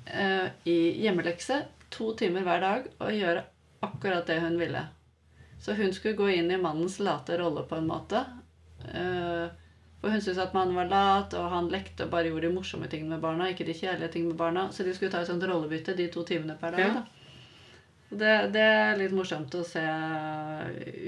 eh, 0.06 0.48
i 0.64 0.78
hjemmelekse 1.02 1.64
to 1.92 2.12
timer 2.18 2.46
hver 2.46 2.62
dag 2.62 2.88
å 3.02 3.10
gjøre 3.12 3.44
akkurat 3.86 4.26
det 4.28 4.40
hun 4.42 4.58
ville. 4.60 4.86
Så 5.62 5.74
hun 5.74 5.92
skulle 5.94 6.18
gå 6.18 6.28
inn 6.30 6.50
i 6.50 6.60
mannens 6.60 6.98
late 7.02 7.38
rolle 7.40 7.64
på 7.66 7.78
en 7.80 7.88
måte. 7.88 8.22
Eh, 8.92 9.46
for 10.00 10.12
hun 10.12 10.22
syntes 10.22 10.42
at 10.42 10.54
mannen 10.54 10.76
var 10.76 10.90
lat, 10.90 11.34
og 11.34 11.50
han 11.50 11.70
lekte 11.72 12.06
og 12.06 12.12
bare 12.12 12.30
gjorde 12.30 12.46
de 12.46 12.54
morsomme 12.54 12.88
tingene 12.92 13.16
med 13.16 13.24
barna, 13.24 13.48
ikke 13.50 13.66
de 13.66 13.74
kjedelige 13.74 14.12
tingene 14.14 14.34
med 14.34 14.40
barna. 14.40 14.66
Så 14.72 14.86
de 14.86 14.94
skulle 14.94 15.10
ta 15.10 15.24
et 15.24 15.30
sånt 15.30 15.46
rollebytte 15.48 15.96
de 15.98 16.10
to 16.12 16.22
timene 16.28 16.58
per 16.60 16.76
dag. 16.76 16.84
Ja. 16.86 16.98
da. 17.00 17.06
Det, 18.06 18.34
det 18.54 18.62
er 18.62 18.98
litt 19.00 19.14
morsomt 19.16 19.54
å 19.58 19.64
se 19.66 19.82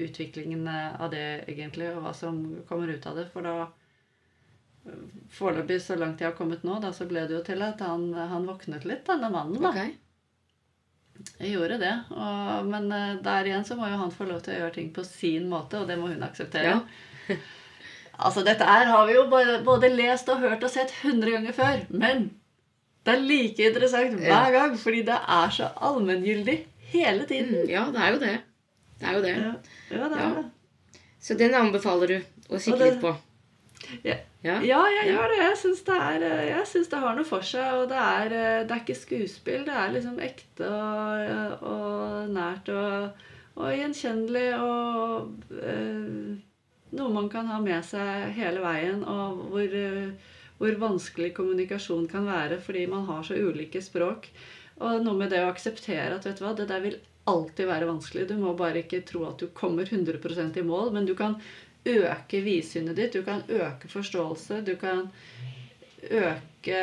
utviklingen 0.08 0.64
av 0.66 1.12
det, 1.12 1.44
egentlig, 1.46 1.92
og 1.94 2.02
hva 2.02 2.14
som 2.16 2.40
kommer 2.66 2.90
ut 2.90 3.06
av 3.06 3.20
det. 3.20 3.28
For 3.30 3.46
da 3.46 3.68
Foreløpig, 5.34 5.80
så 5.84 5.96
langt 6.00 6.20
jeg 6.22 6.30
har 6.30 6.36
kommet 6.38 6.62
nå, 6.64 6.78
da, 6.82 6.92
så 6.96 7.06
ble 7.08 7.26
det 7.28 7.36
jo 7.36 7.42
til 7.46 7.62
at 7.66 7.80
han, 7.84 8.08
han 8.14 8.46
våknet 8.48 8.86
litt, 8.88 9.04
denne 9.06 9.30
mannen. 9.32 9.60
da. 9.62 9.70
Okay. 9.74 9.96
Jeg 11.38 11.52
gjorde 11.56 11.78
det. 11.82 11.92
Og, 12.14 12.66
men 12.70 12.90
eh, 12.94 13.16
der 13.24 13.48
igjen 13.50 13.64
så 13.66 13.76
må 13.78 13.88
jo 13.90 13.98
han 14.00 14.12
få 14.14 14.26
lov 14.28 14.40
til 14.44 14.54
å 14.54 14.60
gjøre 14.62 14.74
ting 14.78 14.90
på 14.94 15.04
sin 15.06 15.48
måte, 15.50 15.80
og 15.82 15.88
det 15.90 15.98
må 16.00 16.10
hun 16.12 16.26
akseptere. 16.26 16.76
Ja. 16.78 17.38
Altså, 18.18 18.42
dette 18.42 18.66
her 18.66 18.88
har 18.90 19.04
vi 19.06 19.12
jo 19.14 19.28
både 19.62 19.88
lest 19.94 20.26
og 20.32 20.40
hørt 20.42 20.64
og 20.66 20.70
sett 20.72 20.90
100 21.04 21.30
ganger 21.36 21.54
før. 21.54 21.84
Men 22.02 22.24
det 23.06 23.12
er 23.14 23.20
like 23.22 23.68
interessant 23.70 24.16
hver 24.18 24.48
gang, 24.50 24.72
fordi 24.80 25.04
det 25.06 25.18
er 25.36 25.52
så 25.54 25.68
allmenngyldig 25.86 26.56
hele 26.90 27.28
tiden. 27.30 27.60
Mm, 27.60 27.68
ja, 27.70 27.84
det 27.94 28.00
er 28.02 28.10
jo 28.10 28.18
det. 28.24 28.32
Det 28.98 29.06
er 29.06 29.14
jo 29.14 29.22
det. 29.22 29.34
Ja, 29.36 29.52
ja 29.92 30.08
det 30.10 30.18
er 30.18 30.24
Ja. 30.24 30.32
det. 30.40 30.98
Så 31.22 31.36
den 31.38 31.54
anbefaler 31.54 32.10
du 32.10 32.16
å 32.50 32.58
kikke 32.58 32.80
litt 32.82 32.98
på. 33.04 33.14
Ja. 34.02 34.18
Ja. 34.46 34.60
Ja, 34.62 34.82
jeg 34.86 35.10
gjør 35.10 35.32
det. 35.32 35.38
Jeg 35.40 35.56
syns 35.58 35.80
det, 35.86 35.94
eh, 35.98 36.90
det 36.92 37.00
har 37.02 37.16
noe 37.16 37.26
for 37.26 37.42
seg. 37.42 37.80
Og 37.80 37.88
det 37.90 37.98
er, 37.98 38.34
eh, 38.38 38.66
det 38.66 38.74
er 38.74 38.82
ikke 38.84 38.98
skuespill. 38.98 39.64
Det 39.66 39.74
er 39.74 39.94
liksom 39.94 40.20
ekte 40.22 40.68
og, 40.68 41.64
og 41.66 42.30
nært 42.30 42.70
og, 42.70 43.24
og 43.58 43.72
gjenkjennelig 43.74 44.48
og 44.62 45.32
øh, 45.50 46.38
noe 46.98 47.12
man 47.12 47.28
kan 47.32 47.50
ha 47.50 47.58
med 47.60 47.82
seg 47.84 48.30
hele 48.38 48.62
veien. 48.62 49.02
Og 49.02 49.42
hvor, 49.50 49.76
eh, 49.82 50.30
hvor 50.58 50.80
vanskelig 50.86 51.34
kommunikasjon 51.34 52.06
kan 52.10 52.26
være 52.30 52.60
fordi 52.62 52.86
man 52.86 53.06
har 53.10 53.26
så 53.26 53.34
ulike 53.34 53.82
språk. 53.82 54.30
Og 54.78 55.02
noe 55.02 55.18
med 55.18 55.34
det 55.34 55.42
å 55.42 55.50
akseptere 55.50 56.14
at 56.14 56.26
vet 56.26 56.38
du 56.38 56.46
hva, 56.46 56.54
det 56.54 56.70
der 56.70 56.84
vil 56.84 57.00
alltid 57.28 57.66
være 57.68 57.88
vanskelig. 57.90 58.28
Du 58.30 58.36
må 58.40 58.54
bare 58.56 58.84
ikke 58.84 59.02
tro 59.06 59.26
at 59.28 59.42
du 59.42 59.50
kommer 59.52 59.84
100% 59.84 60.56
i 60.56 60.64
mål, 60.64 60.92
men 60.94 61.08
du 61.08 61.16
kan 61.18 61.36
øke 61.86 62.42
vidsynet 62.44 62.96
ditt, 62.96 63.14
du 63.14 63.22
kan 63.22 63.42
øke 63.48 63.88
forståelse, 63.88 64.62
du 64.66 64.74
kan 64.80 65.08
øke 66.02 66.82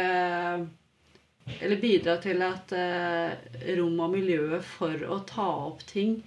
Eller 1.61 1.77
bidra 1.77 2.15
til 2.21 2.41
at 2.41 2.71
eh, 2.73 3.35
rommet 3.77 4.01
og 4.01 4.13
miljøet 4.15 4.63
for 4.65 5.03
å 5.13 5.19
ta 5.29 5.45
opp 5.67 5.83
ting 5.85 6.23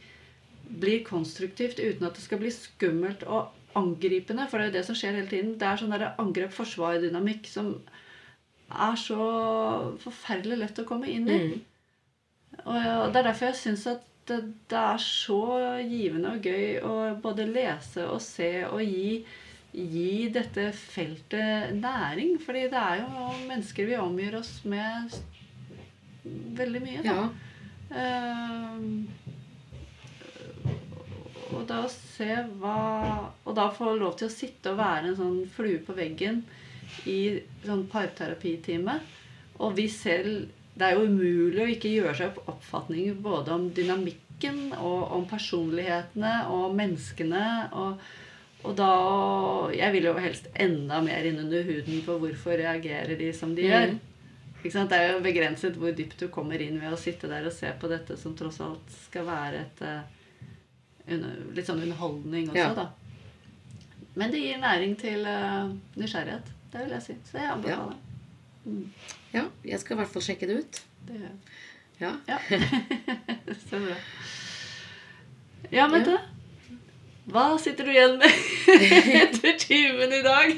blir 0.68 1.02
konstruktivt 1.02 1.80
uten 1.80 2.06
at 2.06 2.14
det 2.14 2.22
skal 2.22 2.38
bli 2.38 2.52
skummelt 2.54 3.24
og 3.26 3.48
angripende. 3.74 4.46
For 4.46 4.58
det 4.58 4.68
er 4.68 4.70
jo 4.70 4.76
det 4.76 4.84
som 4.86 4.98
skjer 4.98 5.18
hele 5.18 5.30
tiden. 5.30 5.56
Det 5.58 5.66
er 5.66 5.80
sånn 5.80 5.96
angrep-forsvar-dynamikk 5.96 7.50
som 7.50 7.72
er 8.68 9.00
så 9.00 9.26
forferdelig 10.04 10.60
lett 10.62 10.78
å 10.82 10.86
komme 10.88 11.10
inn 11.10 11.26
i. 11.26 11.38
Mm. 11.48 11.58
Og 12.68 13.10
det 13.10 13.20
er 13.20 13.28
derfor 13.30 13.50
jeg 13.50 13.60
syns 13.62 13.86
at 13.90 14.07
det, 14.28 14.78
er 14.78 15.00
så 15.02 15.42
givende 15.88 16.34
og 16.36 16.44
gøy 16.44 16.78
å 16.84 16.94
både 17.22 17.46
lese 17.48 18.06
og 18.08 18.20
se 18.22 18.50
og 18.68 18.82
gi, 18.84 19.24
gi 19.72 20.28
dette 20.34 20.68
feltet 20.76 21.74
næring. 21.78 22.36
Fordi 22.42 22.66
det 22.72 22.82
er 22.82 23.02
jo 23.02 23.08
mennesker 23.48 23.88
vi 23.88 23.98
omgir 24.00 24.38
oss 24.40 24.52
med 24.68 25.16
veldig 26.58 26.84
mye. 26.84 27.02
Da. 27.04 27.14
Ja. 27.14 27.28
Uh, 27.88 28.82
og 31.56 31.62
da 31.64 31.78
å 31.86 31.88
se 31.88 32.34
hva 32.60 32.78
Og 33.48 33.54
da 33.56 33.70
få 33.72 33.94
lov 33.96 34.18
til 34.20 34.28
å 34.28 34.32
sitte 34.32 34.74
og 34.74 34.80
være 34.82 35.08
en 35.08 35.16
sånn 35.16 35.38
flue 35.54 35.80
på 35.84 35.94
veggen 35.96 36.42
i 37.08 37.40
sånn 37.64 37.86
parterapitime. 37.88 38.98
Og 39.64 39.74
vi 39.78 39.88
selv 39.92 40.48
Det 40.78 40.86
er 40.86 40.94
jo 40.94 41.06
umulig 41.08 41.62
å 41.64 41.70
ikke 41.72 41.90
gjøre 41.90 42.14
seg 42.14 42.36
opp 42.38 42.48
oppfatninger 42.54 43.16
både 43.24 43.50
om 43.54 43.64
dynamikken 43.74 44.60
og 44.78 45.12
om 45.16 45.24
personlighetene 45.26 46.34
og 46.54 46.76
menneskene. 46.78 47.44
Og, 47.72 47.98
og 48.64 48.76
da 48.78 48.90
Jeg 49.74 49.92
vil 49.96 50.06
jo 50.10 50.12
helst 50.22 50.46
enda 50.54 51.00
mer 51.02 51.26
inn 51.26 51.40
under 51.42 51.62
huden 51.66 51.98
på 52.06 52.18
hvorfor 52.22 52.56
reagerer 52.62 53.18
de 53.18 53.32
som 53.34 53.54
de 53.58 53.62
Mm. 53.66 53.70
gjør. 53.72 53.98
Det 54.62 54.92
er 54.98 55.12
jo 55.12 55.20
begrenset 55.22 55.76
hvor 55.78 55.92
dypt 55.94 56.18
du 56.18 56.28
kommer 56.28 56.60
inn 56.60 56.80
ved 56.80 56.92
å 56.92 56.98
sitte 56.98 57.28
der 57.30 57.46
og 57.46 57.52
se 57.52 57.70
på 57.80 57.88
dette 57.88 58.16
som 58.18 58.34
tross 58.36 58.60
alt 58.60 58.90
skal 59.04 59.24
være 59.26 59.60
et 59.66 59.82
eh, 59.82 60.02
litt 61.54 61.66
sånn 61.66 61.82
underholdning 61.82 62.48
også, 62.50 62.58
Ja. 62.58 62.74
da. 62.74 62.88
Men 64.18 64.30
det 64.32 64.40
gir 64.42 64.58
næring 64.58 64.96
til 64.98 65.24
eh, 65.26 65.70
nysgjerrighet. 65.96 66.50
Det 66.72 66.80
vil 66.84 66.90
jeg 66.90 67.02
si. 67.02 67.14
Så 67.30 67.38
jeg 67.38 67.50
anbefaler. 67.52 67.94
Ja, 68.66 68.72
jeg 69.34 69.80
skal 69.82 69.96
i 69.96 70.00
hvert 70.00 70.12
fall 70.12 70.24
sjekke 70.24 70.48
det 70.48 70.60
ut. 70.62 70.82
Det 71.08 71.20
Ja. 72.00 72.12
Ja. 72.28 72.38
Så 73.68 73.78
bra. 73.82 73.96
Ja, 75.72 75.88
Mette. 75.90 76.18
Hva 77.28 77.58
sitter 77.60 77.84
du 77.84 77.92
igjen 77.92 78.14
med 78.20 78.30
etter 79.22 79.56
timen 79.60 80.12
i 80.16 80.20
dag? 80.24 80.52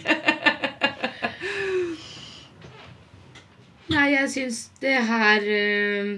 Nei, 3.90 4.04
jeg 4.12 4.28
syns 4.30 4.60
det 4.78 4.92
her 5.08 5.48
eh, 5.50 6.12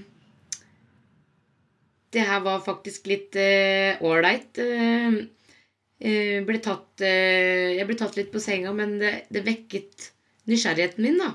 Det 2.13 2.27
her 2.29 2.43
var 2.45 2.61
faktisk 2.67 3.07
litt 3.09 3.39
ålreit. 4.05 4.61
ble 6.45 6.59
tatt 6.61 7.01
uh, 7.07 7.71
Jeg 7.79 7.87
ble 7.89 7.97
tatt 7.97 8.19
litt 8.19 8.33
på 8.35 8.43
senga, 8.43 8.75
men 8.77 8.99
det, 9.01 9.15
det 9.33 9.47
vekket 9.47 10.11
nysgjerrigheten 10.51 11.07
min, 11.07 11.23
da. 11.23 11.33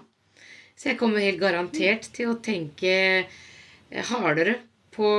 Så 0.78 0.92
jeg 0.92 1.00
kommer 1.00 1.24
helt 1.26 1.42
garantert 1.42 2.06
til 2.14 2.32
å 2.32 2.40
tenke 2.44 2.94
eh, 3.26 4.12
hardere 4.12 4.60
på 4.94 5.10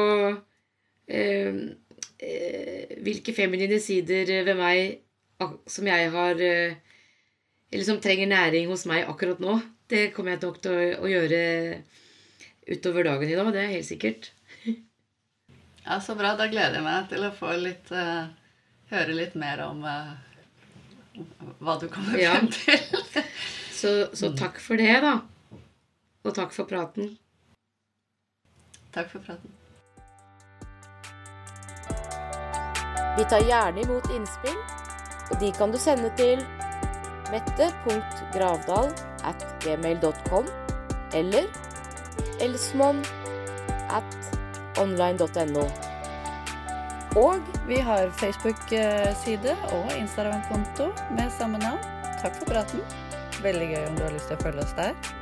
eh, 1.10 1.58
eh, 2.22 2.96
hvilke 3.02 3.34
feminine 3.34 3.80
sider 3.82 4.30
ved 4.46 4.54
meg 4.58 5.00
som 5.70 5.86
jeg 5.86 6.10
har 6.14 6.40
eh, 6.42 6.76
Eller 7.70 7.84
som 7.84 8.00
trenger 8.00 8.30
næring 8.30 8.70
hos 8.70 8.86
meg 8.88 9.04
akkurat 9.10 9.40
nå. 9.44 9.58
Det 9.88 10.08
kommer 10.14 10.34
jeg 10.34 10.40
nok 10.42 10.60
til 10.64 10.94
å, 10.96 11.08
gjøre 11.08 11.40
utover 12.68 13.04
dagen 13.04 13.28
i 13.28 13.36
dag. 13.36 13.50
Det 13.52 13.60
er 13.60 13.74
helt 13.74 13.88
sikkert. 13.88 14.30
Ja, 15.84 15.98
Så 16.00 16.16
bra. 16.16 16.34
Da 16.36 16.46
gleder 16.48 16.78
jeg 16.78 16.86
meg 16.86 17.10
til 17.10 17.26
å 17.26 17.34
få 17.34 17.52
litt 17.60 17.92
eh, 17.92 18.30
Høre 18.88 19.12
litt 19.12 19.34
mer 19.36 19.60
om 19.66 19.82
eh, 19.84 20.14
hva 21.60 21.74
du 21.76 21.90
kommer 21.92 22.16
frem 22.16 22.48
til. 22.54 23.26
Så, 23.78 23.90
så 24.16 24.32
takk 24.32 24.56
for 24.64 24.80
det, 24.80 24.94
da. 25.04 25.18
Og 26.28 26.34
takk 26.36 26.52
for 26.52 26.68
praten. 26.68 27.14
Takk 28.92 29.08
for 29.08 29.24
praten. 29.24 29.54
Vi 33.16 33.24
tar 33.30 33.40
gjerne 33.48 33.80
imot 33.80 34.10
innspill, 34.12 34.58
og 35.30 35.40
de 35.40 35.48
kan 35.56 35.72
du 35.72 35.78
sende 35.80 36.10
til 36.20 36.44
mette.gravdal 37.32 38.92
at 39.30 39.46
gmail.com 39.64 40.52
eller 41.16 41.48
elsmon 42.44 43.00
at 43.88 44.18
online.no. 44.78 45.64
Og 47.16 47.40
Vi 47.68 47.80
har 47.80 48.10
Facebook-side 48.20 49.56
og 49.72 49.96
Instagram-konto 49.96 50.92
med 51.16 51.30
samme 51.38 51.58
navn. 51.58 51.80
Takk 52.22 52.36
for 52.36 52.52
praten. 52.52 52.84
Veldig 53.42 53.68
gøy 53.72 53.86
om 53.86 53.96
du 53.96 54.02
har 54.02 54.12
lyst 54.12 54.28
til 54.28 54.36
å 54.36 54.44
følge 54.44 54.68
oss 54.68 54.76
der. 54.76 55.17